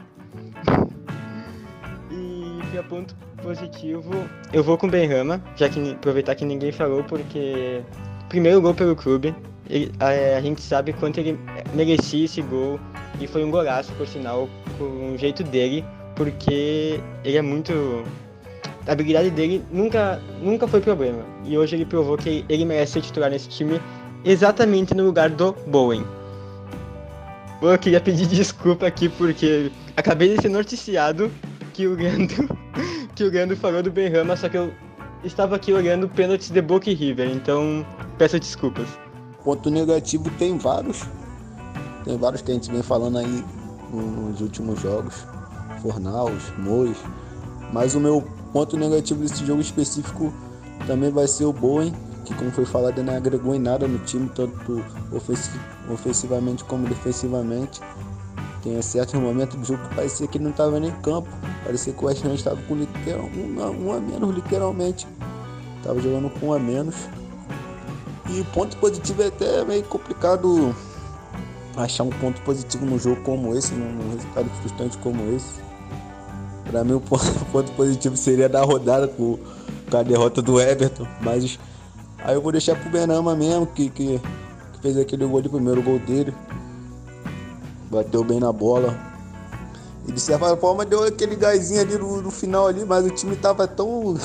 e 2.11 2.61
para 2.73 2.83
ponto 2.83 3.14
positivo, 3.42 4.12
eu 4.53 4.62
vou 4.62 4.77
com 4.77 4.87
o 4.87 4.90
Benrama, 4.90 5.42
já 5.57 5.68
que 5.68 5.92
aproveitar 5.92 6.35
que 6.35 6.44
ninguém 6.44 6.73
falou 6.73 7.03
porque 7.05 7.83
primeiro 8.29 8.61
gol 8.61 8.75
pelo 8.75 8.94
clube, 8.94 9.35
ele, 9.68 9.92
a, 10.01 10.37
a, 10.37 10.40
gente 10.40 10.61
sabe 10.61 10.92
quanto 10.92 11.18
ele 11.18 11.38
merecia 11.75 12.25
esse 12.25 12.42
gol 12.42 12.79
e 13.20 13.27
foi 13.27 13.44
um 13.44 13.51
golaço, 13.51 13.92
por 13.92 14.07
sinal, 14.07 14.49
com 14.79 15.14
o 15.14 15.18
jeito 15.18 15.42
dele, 15.44 15.85
porque 16.16 17.01
ele 17.25 17.37
é 17.37 17.42
muito. 17.42 18.05
A 18.87 18.92
habilidade 18.92 19.31
dele 19.31 19.62
nunca, 19.70 20.20
nunca 20.42 20.66
foi 20.66 20.81
problema. 20.81 21.23
E 21.44 21.57
hoje 21.57 21.77
ele 21.77 21.85
provou 21.85 22.16
que 22.16 22.44
ele 22.49 22.64
merece 22.64 22.94
ser 22.94 23.03
titular 23.03 23.31
nesse 23.31 23.49
time 23.49 23.81
exatamente 24.24 24.94
no 24.94 25.04
lugar 25.04 25.30
do 25.30 25.52
Bowen. 25.66 26.04
Eu 27.62 27.78
queria 27.78 28.00
pedir 28.00 28.26
desculpa 28.26 28.87
aqui 28.87 29.09
porque 29.09 29.70
acabei 29.96 30.35
de 30.35 30.42
ser 30.42 30.48
noticiado 30.48 31.30
que 31.74 31.87
o 31.87 31.94
Gando, 31.94 32.48
que 33.14 33.24
o 33.24 33.30
Gando 33.30 33.56
falou 33.56 33.83
do 33.83 33.90
Benrama, 33.90 34.37
só 34.37 34.48
que 34.48 34.56
eu 34.56 34.72
estava 35.22 35.56
aqui 35.56 35.72
olhando 35.72 36.09
pênaltis 36.09 36.50
de 36.50 36.62
Boca 36.62 36.90
River, 36.90 37.28
então 37.28 37.85
peço 38.16 38.38
desculpas. 38.40 38.87
Ponto 39.44 39.70
negativo 39.70 40.30
tem 40.38 40.56
vários. 40.56 41.04
Tem 42.04 42.16
vários 42.16 42.42
que 42.42 42.50
a 42.50 42.54
gente 42.54 42.70
vem 42.70 42.83
falando 42.83 43.18
aí 43.18 43.44
nos 43.92 44.40
últimos 44.40 44.80
jogos. 44.80 45.26
Fornaus, 45.83 46.52
Mois. 46.59 46.96
Mas 47.72 47.94
o 47.94 48.00
meu 48.00 48.22
ponto 48.52 48.76
negativo 48.76 49.20
desse 49.20 49.44
jogo 49.44 49.61
específico 49.61 50.33
também 50.87 51.11
vai 51.11 51.26
ser 51.26 51.44
o 51.44 51.52
Bowen, 51.52 51.94
que 52.31 52.38
como 52.38 52.51
foi 52.51 52.64
falado 52.64 53.03
não 53.03 53.16
agregou 53.16 53.55
em 53.55 53.59
nada 53.59 53.88
no 53.88 53.99
time, 54.01 54.31
tanto 54.35 54.85
ofensivamente 55.88 56.64
como 56.64 56.87
defensivamente. 56.87 57.81
Tem 58.62 58.81
certo 58.83 59.19
momento 59.19 59.57
do 59.57 59.64
jogo 59.64 59.83
que 59.88 59.95
parecia 59.95 60.27
que 60.27 60.37
ele 60.37 60.45
não 60.45 60.51
estava 60.51 60.79
nem 60.79 60.90
em 60.90 61.01
campo. 61.01 61.29
Parecia 61.64 61.93
que 61.93 62.05
o 62.05 62.07
West 62.07 62.25
Ham 62.25 62.35
estava 62.35 62.61
com 62.62 62.77
literal, 62.77 63.25
um, 63.25 63.87
um 63.87 63.93
a 63.93 64.01
menos, 64.01 64.35
literalmente. 64.35 65.07
Estava 65.79 65.99
jogando 66.01 66.31
com 66.38 66.49
um 66.49 66.53
a 66.53 66.59
menos. 66.59 66.95
E 68.29 68.40
o 68.40 68.45
ponto 68.47 68.77
positivo 68.77 69.23
é 69.23 69.27
até 69.27 69.64
meio 69.64 69.83
complicado 69.85 70.75
achar 71.77 72.05
um 72.05 72.11
ponto 72.11 72.40
positivo 72.43 72.85
num 72.85 72.99
jogo 72.99 73.21
como 73.23 73.57
esse, 73.57 73.73
num 73.75 74.12
resultado 74.12 74.51
frustrante 74.61 74.99
como 74.99 75.35
esse. 75.35 75.61
Para 76.71 76.85
mim, 76.85 76.93
o 76.93 77.01
ponto 77.51 77.73
positivo 77.73 78.16
seria 78.16 78.49
da 78.49 78.62
rodada 78.62 79.09
com, 79.09 79.38
com, 79.90 79.97
a 79.97 80.03
derrota 80.03 80.43
do 80.43 80.61
Everton, 80.61 81.07
mas 81.21 81.59
aí 82.31 82.37
eu 82.37 82.43
vou 82.43 82.53
deixar 82.53 82.77
pro 82.77 82.88
Benama 82.88 83.35
mesmo, 83.35 83.66
que, 83.66 83.90
que, 83.90 84.19
que 84.73 84.81
fez 84.81 84.97
aquele 84.97 85.27
gol 85.27 85.43
de 85.43 85.49
primeiro 85.49 85.83
gol 85.83 85.99
dele. 85.99 86.33
Bateu 87.90 88.23
bem 88.23 88.38
na 88.38 88.53
bola. 88.53 88.97
E 90.07 90.12
de 90.12 90.21
certa 90.21 90.57
forma 90.57 90.85
deu 90.85 91.05
aquele 91.05 91.35
gásinho 91.35 91.81
ali 91.81 91.99
no, 91.99 92.23
no 92.23 92.31
final 92.31 92.69
ali, 92.69 92.85
mas 92.85 93.05
o 93.05 93.11
time 93.11 93.37
tava 93.37 93.66
tão 93.66 94.16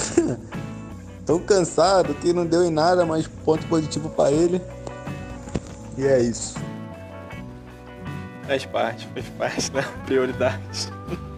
tão 1.25 1.39
cansado 1.39 2.13
que 2.15 2.31
não 2.31 2.45
deu 2.45 2.63
em 2.63 2.69
nada, 2.69 3.05
mas 3.05 3.27
ponto 3.27 3.65
positivo 3.67 4.09
para 4.09 4.31
ele. 4.31 4.61
E 5.97 6.05
é 6.05 6.21
isso. 6.21 6.55
Faz 8.45 8.65
parte, 8.65 9.07
faz 9.37 9.69
parte 9.69 9.71
da 9.71 9.83
prioridade. 10.05 10.93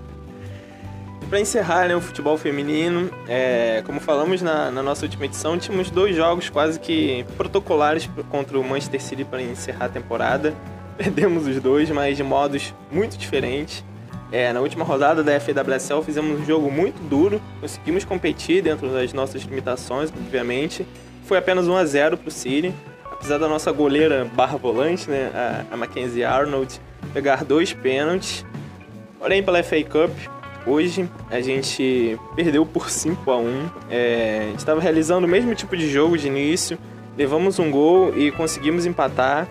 para 1.27 1.39
encerrar 1.39 1.87
né, 1.87 1.95
o 1.95 2.01
futebol 2.01 2.37
feminino, 2.37 3.11
é, 3.27 3.83
como 3.85 3.99
falamos 3.99 4.41
na, 4.41 4.71
na, 4.71 4.81
nossa 4.81 5.05
última 5.05 5.25
edição, 5.25 5.57
tínhamos 5.57 5.89
dois 5.89 6.15
jogos 6.15 6.49
quase 6.49 6.79
que 6.79 7.25
protocolares 7.35 8.09
contra 8.29 8.57
o 8.57 8.63
Manchester 8.63 9.01
City 9.01 9.23
para 9.25 9.41
encerrar 9.41 9.85
a 9.85 9.89
temporada. 9.89 10.53
Perdemos 10.97 11.45
os 11.45 11.59
dois, 11.61 11.89
mas 11.89 12.17
de 12.17 12.23
modos 12.23 12.73
muito 12.91 13.17
diferentes. 13.17 13.83
É, 14.31 14.51
na 14.51 14.59
última 14.59 14.83
rodada 14.83 15.23
da 15.23 15.39
FWSL 15.39 16.01
fizemos 16.01 16.41
um 16.41 16.45
jogo 16.45 16.71
muito 16.71 16.99
duro, 17.07 17.41
conseguimos 17.61 18.03
competir 18.03 18.61
dentro 18.61 18.89
das 18.89 19.13
nossas 19.13 19.43
limitações, 19.43 20.11
obviamente. 20.11 20.85
Foi 21.25 21.37
apenas 21.37 21.67
1 21.67 21.75
a 21.75 21.85
0 21.85 22.17
para 22.17 22.27
o 22.27 22.31
City. 22.31 22.73
apesar 23.11 23.37
da 23.37 23.47
nossa 23.47 23.71
goleira 23.71 24.25
barra 24.33 24.57
volante, 24.57 25.09
né, 25.09 25.31
a, 25.33 25.73
a 25.73 25.77
Mackenzie 25.77 26.23
Arnold, 26.23 26.79
pegar 27.13 27.43
dois 27.43 27.73
pênaltis. 27.73 28.45
Porém, 29.19 29.41
pela 29.41 29.63
FA 29.63 29.83
Cup, 29.83 30.11
hoje 30.67 31.10
a 31.32 31.39
gente 31.39 32.19
perdeu 32.36 32.65
por 32.65 32.89
5 32.89 33.32
a 33.32 33.38
1 33.38 33.69
é, 33.89 34.39
A 34.41 34.49
gente 34.49 34.60
estava 34.60 34.82
realizando 34.82 35.25
o 35.25 35.30
mesmo 35.30 35.56
tipo 35.56 35.75
de 35.75 35.89
jogo 35.89 36.17
de 36.17 36.27
início, 36.27 36.77
levamos 37.17 37.58
um 37.58 37.71
gol 37.71 38.15
e 38.17 38.32
conseguimos 38.32 38.86
empatar. 38.86 39.47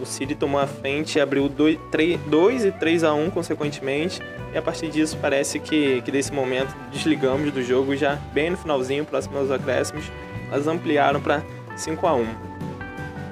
O 0.00 0.06
City 0.06 0.36
tomou 0.36 0.60
a 0.60 0.68
frente 0.68 1.18
e 1.18 1.20
abriu 1.20 1.48
2 1.48 2.64
e 2.64 2.70
3 2.70 3.02
a 3.02 3.12
1 3.12 3.30
consequentemente. 3.30 4.20
E 4.54 4.56
a 4.56 4.62
partir 4.62 4.88
disso 4.88 5.18
parece 5.20 5.58
que, 5.58 6.00
que 6.02 6.12
desse 6.12 6.32
momento 6.32 6.72
desligamos 6.92 7.50
do 7.50 7.60
jogo 7.60 7.96
já 7.96 8.16
bem 8.32 8.50
no 8.50 8.56
finalzinho, 8.56 9.04
próximo 9.04 9.36
aos 9.36 9.50
acréscimos. 9.50 10.04
Elas 10.48 10.68
ampliaram 10.68 11.20
para 11.20 11.42
5 11.74 12.06
a 12.06 12.14
1 12.14 12.26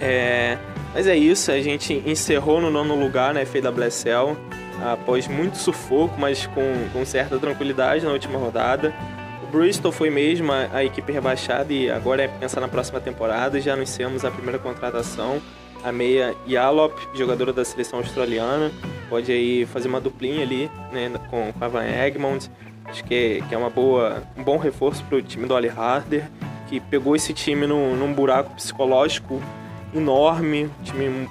é, 0.00 0.58
Mas 0.92 1.06
é 1.06 1.16
isso, 1.16 1.52
a 1.52 1.60
gente 1.60 2.02
encerrou 2.04 2.60
no 2.60 2.70
nono 2.70 2.98
lugar 2.98 3.32
na 3.32 3.46
FAWSL 3.46 4.36
após 4.84 5.26
muito 5.26 5.56
sufoco, 5.56 6.14
mas 6.18 6.46
com, 6.46 6.88
com 6.92 7.04
certa 7.04 7.38
tranquilidade 7.38 8.04
na 8.04 8.12
última 8.12 8.38
rodada. 8.38 8.94
O 9.42 9.46
Bristol 9.46 9.90
foi 9.90 10.10
mesmo 10.10 10.52
a, 10.52 10.68
a 10.72 10.84
equipe 10.84 11.12
rebaixada 11.12 11.72
e 11.72 11.90
agora 11.90 12.22
é 12.22 12.28
pensar 12.28 12.60
na 12.60 12.68
próxima 12.68 13.00
temporada. 13.00 13.60
Já 13.60 13.74
anunciamos 13.74 14.24
a 14.24 14.30
primeira 14.30 14.58
contratação, 14.58 15.40
a 15.82 15.90
meia 15.90 16.34
Yalop, 16.46 16.96
jogadora 17.14 17.52
da 17.52 17.64
seleção 17.64 17.98
australiana. 17.98 18.70
Pode 19.08 19.32
aí 19.32 19.66
fazer 19.66 19.88
uma 19.88 20.00
duplinha 20.00 20.42
ali 20.42 20.70
né, 20.92 21.10
com, 21.30 21.52
com 21.52 21.64
a 21.64 21.68
Van 21.68 21.84
Egmond. 21.84 22.50
Acho 22.84 23.04
que 23.04 23.14
é, 23.14 23.48
que 23.48 23.54
é 23.54 23.58
uma 23.58 23.70
boa, 23.70 24.22
um 24.36 24.42
bom 24.42 24.56
reforço 24.56 25.04
para 25.04 25.18
o 25.18 25.22
time 25.22 25.46
do 25.46 25.54
Ali 25.54 25.68
Harder, 25.68 26.24
que 26.68 26.80
pegou 26.80 27.14
esse 27.14 27.32
time 27.32 27.66
no, 27.66 27.94
num 27.96 28.12
buraco 28.12 28.54
psicológico 28.54 29.42
enorme, 29.94 30.70
time 30.84 31.28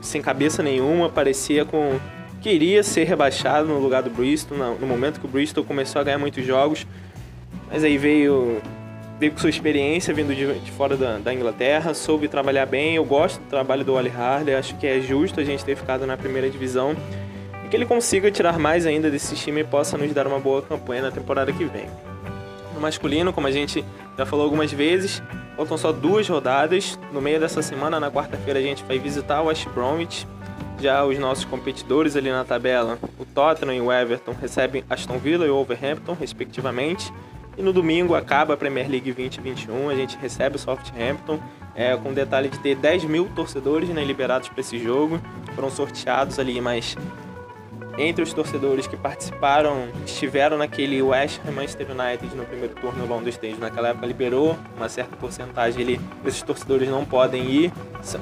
sem 0.00 0.22
cabeça 0.22 0.62
nenhuma, 0.62 1.08
parecia 1.08 1.64
com 1.64 1.98
queria 2.40 2.82
ser 2.82 3.04
rebaixado 3.04 3.68
no 3.68 3.78
lugar 3.78 4.02
do 4.02 4.10
Bristol, 4.10 4.56
no 4.58 4.86
momento 4.86 5.20
que 5.20 5.26
o 5.26 5.28
Bristol 5.28 5.62
começou 5.64 6.00
a 6.00 6.04
ganhar 6.04 6.18
muitos 6.18 6.44
jogos. 6.44 6.86
Mas 7.70 7.84
aí 7.84 7.98
veio, 7.98 8.60
veio 9.18 9.32
com 9.32 9.38
sua 9.38 9.50
experiência 9.50 10.12
vindo 10.12 10.34
de, 10.34 10.60
de 10.60 10.70
fora 10.72 10.96
da, 10.96 11.18
da, 11.18 11.32
Inglaterra, 11.32 11.94
soube 11.94 12.26
trabalhar 12.26 12.66
bem. 12.66 12.96
Eu 12.96 13.04
gosto 13.04 13.40
do 13.40 13.46
trabalho 13.46 13.84
do 13.84 13.94
Wally 13.94 14.10
Harley, 14.10 14.54
acho 14.54 14.74
que 14.76 14.86
é 14.86 15.00
justo 15.00 15.38
a 15.40 15.44
gente 15.44 15.64
ter 15.64 15.76
ficado 15.76 16.06
na 16.06 16.16
primeira 16.16 16.48
divisão 16.50 16.96
e 17.64 17.68
que 17.68 17.76
ele 17.76 17.86
consiga 17.86 18.30
tirar 18.30 18.58
mais 18.58 18.86
ainda 18.86 19.10
desse 19.10 19.36
time 19.36 19.60
e 19.60 19.64
possa 19.64 19.96
nos 19.96 20.12
dar 20.12 20.26
uma 20.26 20.40
boa 20.40 20.62
campanha 20.62 21.02
na 21.02 21.10
temporada 21.10 21.52
que 21.52 21.64
vem. 21.64 21.86
No 22.74 22.80
masculino, 22.80 23.32
como 23.32 23.46
a 23.46 23.52
gente 23.52 23.84
já 24.16 24.24
falou 24.24 24.44
algumas 24.44 24.72
vezes, 24.72 25.22
faltam 25.56 25.76
só 25.76 25.92
duas 25.92 26.26
rodadas. 26.28 26.98
No 27.12 27.20
meio 27.20 27.38
dessa 27.38 27.62
semana, 27.62 28.00
na 28.00 28.10
quarta-feira, 28.10 28.58
a 28.58 28.62
gente 28.62 28.82
vai 28.84 28.98
visitar 28.98 29.42
o 29.42 29.46
West 29.46 29.68
Bromwich 29.68 30.26
já 30.80 31.04
os 31.04 31.18
nossos 31.18 31.44
competidores 31.44 32.16
ali 32.16 32.30
na 32.30 32.44
tabela, 32.44 32.98
o 33.18 33.24
Tottenham 33.24 33.74
e 33.74 33.80
o 33.80 33.92
Everton, 33.92 34.34
recebem 34.40 34.84
Aston 34.88 35.18
Villa 35.18 35.46
e 35.46 35.50
Wolverhampton, 35.50 36.16
respectivamente. 36.18 37.12
E 37.58 37.62
no 37.62 37.72
domingo 37.72 38.14
acaba 38.14 38.54
a 38.54 38.56
Premier 38.56 38.88
League 38.88 39.12
2021, 39.12 39.90
a 39.90 39.94
gente 39.94 40.16
recebe 40.16 40.56
o 40.56 40.58
Southampton, 40.58 41.38
é, 41.74 41.96
com 41.96 42.10
o 42.10 42.14
detalhe 42.14 42.48
de 42.48 42.58
ter 42.58 42.74
10 42.74 43.04
mil 43.04 43.28
torcedores 43.34 43.88
né, 43.90 44.04
liberados 44.04 44.48
para 44.48 44.60
esse 44.60 44.78
jogo. 44.78 45.20
Foram 45.54 45.70
sorteados 45.70 46.38
ali, 46.38 46.60
mas 46.60 46.96
entre 47.98 48.22
os 48.22 48.32
torcedores 48.32 48.86
que 48.86 48.96
participaram, 48.96 49.88
estiveram 50.06 50.56
naquele 50.56 51.02
West 51.02 51.40
Ham 51.46 51.52
Manchester 51.52 51.86
United 51.90 52.34
no 52.34 52.44
primeiro 52.44 52.74
turno 52.74 53.06
London 53.06 53.28
Stage. 53.28 53.56
Naquela 53.58 53.88
época 53.88 54.06
liberou 54.06 54.56
uma 54.76 54.88
certa 54.88 55.16
porcentagem 55.16 55.82
ali, 55.82 56.00
esses 56.24 56.42
torcedores 56.42 56.88
não 56.88 57.04
podem 57.04 57.44
ir, 57.44 57.72
são 58.00 58.20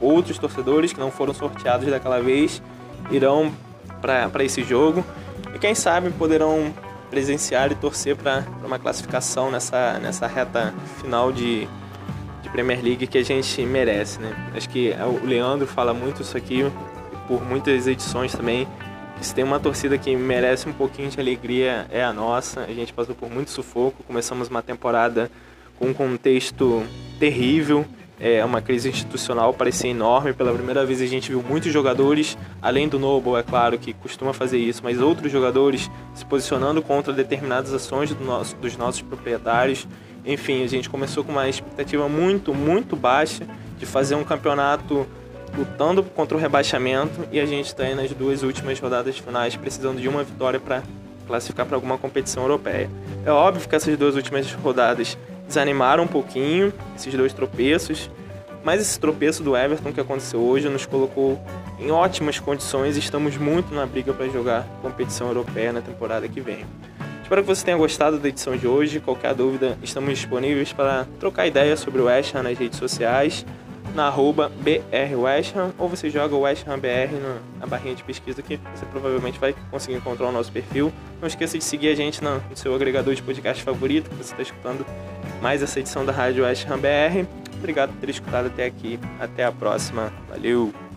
outros 0.00 0.38
torcedores 0.38 0.92
que 0.92 1.00
não 1.00 1.10
foram 1.10 1.34
sorteados 1.34 1.88
daquela 1.88 2.20
vez 2.20 2.62
irão 3.10 3.52
para 4.00 4.44
esse 4.44 4.62
jogo 4.62 5.04
e 5.54 5.58
quem 5.58 5.74
sabe 5.74 6.10
poderão 6.10 6.72
presenciar 7.10 7.72
e 7.72 7.74
torcer 7.74 8.16
para 8.16 8.44
uma 8.64 8.78
classificação 8.78 9.50
nessa, 9.50 9.98
nessa 9.98 10.26
reta 10.26 10.72
final 11.00 11.32
de, 11.32 11.66
de 12.42 12.48
Premier 12.50 12.82
League 12.82 13.06
que 13.06 13.18
a 13.18 13.24
gente 13.24 13.62
merece. 13.62 14.20
Né? 14.20 14.32
Acho 14.54 14.68
que 14.68 14.94
o 15.22 15.26
Leandro 15.26 15.66
fala 15.66 15.92
muito 15.92 16.22
isso 16.22 16.36
aqui 16.36 16.64
por 17.26 17.44
muitas 17.44 17.86
edições 17.86 18.32
também. 18.32 18.66
Se 19.20 19.34
tem 19.34 19.44
uma 19.44 19.60
torcida 19.60 19.98
que 19.98 20.16
merece 20.16 20.68
um 20.68 20.72
pouquinho 20.72 21.10
de 21.10 21.20
alegria 21.20 21.86
é 21.90 22.02
a 22.02 22.12
nossa. 22.12 22.60
A 22.60 22.72
gente 22.72 22.92
passou 22.92 23.14
por 23.14 23.28
muito 23.28 23.50
sufoco, 23.50 24.02
começamos 24.04 24.48
uma 24.48 24.62
temporada 24.62 25.30
com 25.78 25.88
um 25.88 25.94
contexto 25.94 26.84
terrível 27.18 27.84
é, 28.20 28.44
uma 28.44 28.60
crise 28.60 28.90
institucional 28.90 29.54
parecia 29.54 29.90
enorme. 29.90 30.34
Pela 30.34 30.52
primeira 30.52 30.84
vez 30.84 31.00
a 31.00 31.06
gente 31.06 31.30
viu 31.30 31.42
muitos 31.42 31.72
jogadores, 31.72 32.36
além 32.60 32.86
do 32.86 32.98
Noble, 32.98 33.34
é 33.36 33.42
claro, 33.42 33.78
que 33.78 33.94
costuma 33.94 34.34
fazer 34.34 34.58
isso, 34.58 34.82
mas 34.84 35.00
outros 35.00 35.32
jogadores 35.32 35.90
se 36.14 36.24
posicionando 36.24 36.82
contra 36.82 37.12
determinadas 37.12 37.72
ações 37.72 38.14
do 38.14 38.22
nosso, 38.22 38.54
dos 38.56 38.76
nossos 38.76 39.00
proprietários. 39.00 39.88
Enfim, 40.24 40.62
a 40.62 40.66
gente 40.66 40.90
começou 40.90 41.24
com 41.24 41.32
uma 41.32 41.48
expectativa 41.48 42.06
muito, 42.08 42.54
muito 42.54 42.94
baixa 42.94 43.46
de 43.78 43.86
fazer 43.86 44.14
um 44.14 44.24
campeonato 44.24 45.06
lutando 45.56 46.02
contra 46.02 46.36
o 46.36 46.40
rebaixamento 46.40 47.26
e 47.32 47.40
a 47.40 47.46
gente 47.46 47.66
está 47.66 47.84
aí 47.84 47.94
nas 47.94 48.12
duas 48.12 48.42
últimas 48.42 48.78
rodadas 48.78 49.18
finais 49.18 49.56
precisando 49.56 50.00
de 50.00 50.08
uma 50.08 50.22
vitória 50.22 50.60
para 50.60 50.82
classificar 51.26 51.64
para 51.64 51.76
alguma 51.76 51.96
competição 51.96 52.42
europeia. 52.42 52.90
É 53.24 53.30
óbvio 53.30 53.68
que 53.68 53.74
essas 53.74 53.96
duas 53.96 54.14
últimas 54.14 54.52
rodadas 54.52 55.16
desanimaram 55.50 56.04
um 56.04 56.06
pouquinho, 56.06 56.72
esses 56.96 57.12
dois 57.12 57.32
tropeços. 57.32 58.08
Mas 58.62 58.80
esse 58.80 59.00
tropeço 59.00 59.42
do 59.42 59.56
Everton 59.56 59.92
que 59.92 60.00
aconteceu 60.00 60.40
hoje 60.40 60.68
nos 60.68 60.86
colocou 60.86 61.40
em 61.78 61.90
ótimas 61.90 62.38
condições 62.38 62.96
e 62.96 63.00
estamos 63.00 63.36
muito 63.36 63.74
na 63.74 63.86
briga 63.86 64.12
para 64.12 64.28
jogar 64.28 64.66
competição 64.82 65.28
europeia 65.28 65.72
na 65.72 65.80
temporada 65.80 66.28
que 66.28 66.40
vem. 66.40 66.64
Espero 67.22 67.42
que 67.42 67.48
você 67.48 67.64
tenha 67.64 67.76
gostado 67.76 68.18
da 68.18 68.28
edição 68.28 68.56
de 68.56 68.66
hoje. 68.66 69.00
Qualquer 69.00 69.34
dúvida, 69.34 69.78
estamos 69.82 70.10
disponíveis 70.10 70.72
para 70.72 71.06
trocar 71.18 71.46
ideias 71.46 71.80
sobre 71.80 72.02
o 72.02 72.04
West 72.04 72.34
Ham 72.34 72.42
nas 72.42 72.58
redes 72.58 72.78
sociais, 72.78 73.46
na 73.94 74.08
arroba 74.08 74.52
BRWestham, 74.60 75.72
ou 75.78 75.88
você 75.88 76.10
joga 76.10 76.34
o 76.34 76.40
West 76.40 76.66
Ham 76.68 76.78
BR 76.78 77.14
na 77.58 77.66
barrinha 77.66 77.94
de 77.94 78.04
pesquisa 78.04 78.42
que 78.42 78.60
você 78.74 78.84
provavelmente 78.86 79.38
vai 79.38 79.54
conseguir 79.70 79.96
encontrar 79.96 80.28
o 80.28 80.32
nosso 80.32 80.52
perfil. 80.52 80.92
Não 81.20 81.26
esqueça 81.26 81.56
de 81.56 81.64
seguir 81.64 81.88
a 81.88 81.94
gente 81.94 82.22
no 82.22 82.42
seu 82.54 82.74
agregador 82.74 83.14
de 83.14 83.22
podcast 83.22 83.62
favorito 83.62 84.10
que 84.10 84.16
você 84.16 84.32
está 84.32 84.42
escutando 84.42 84.84
mais 85.40 85.62
essa 85.62 85.80
edição 85.80 86.04
da 86.04 86.12
Rádio 86.12 86.44
West 86.44 86.66
Ham 86.68 86.78
BR. 86.78 87.26
Obrigado 87.58 87.92
por 87.92 88.00
ter 88.00 88.10
escutado 88.10 88.46
até 88.46 88.66
aqui. 88.66 88.98
Até 89.18 89.44
a 89.44 89.52
próxima. 89.52 90.12
Valeu! 90.28 90.89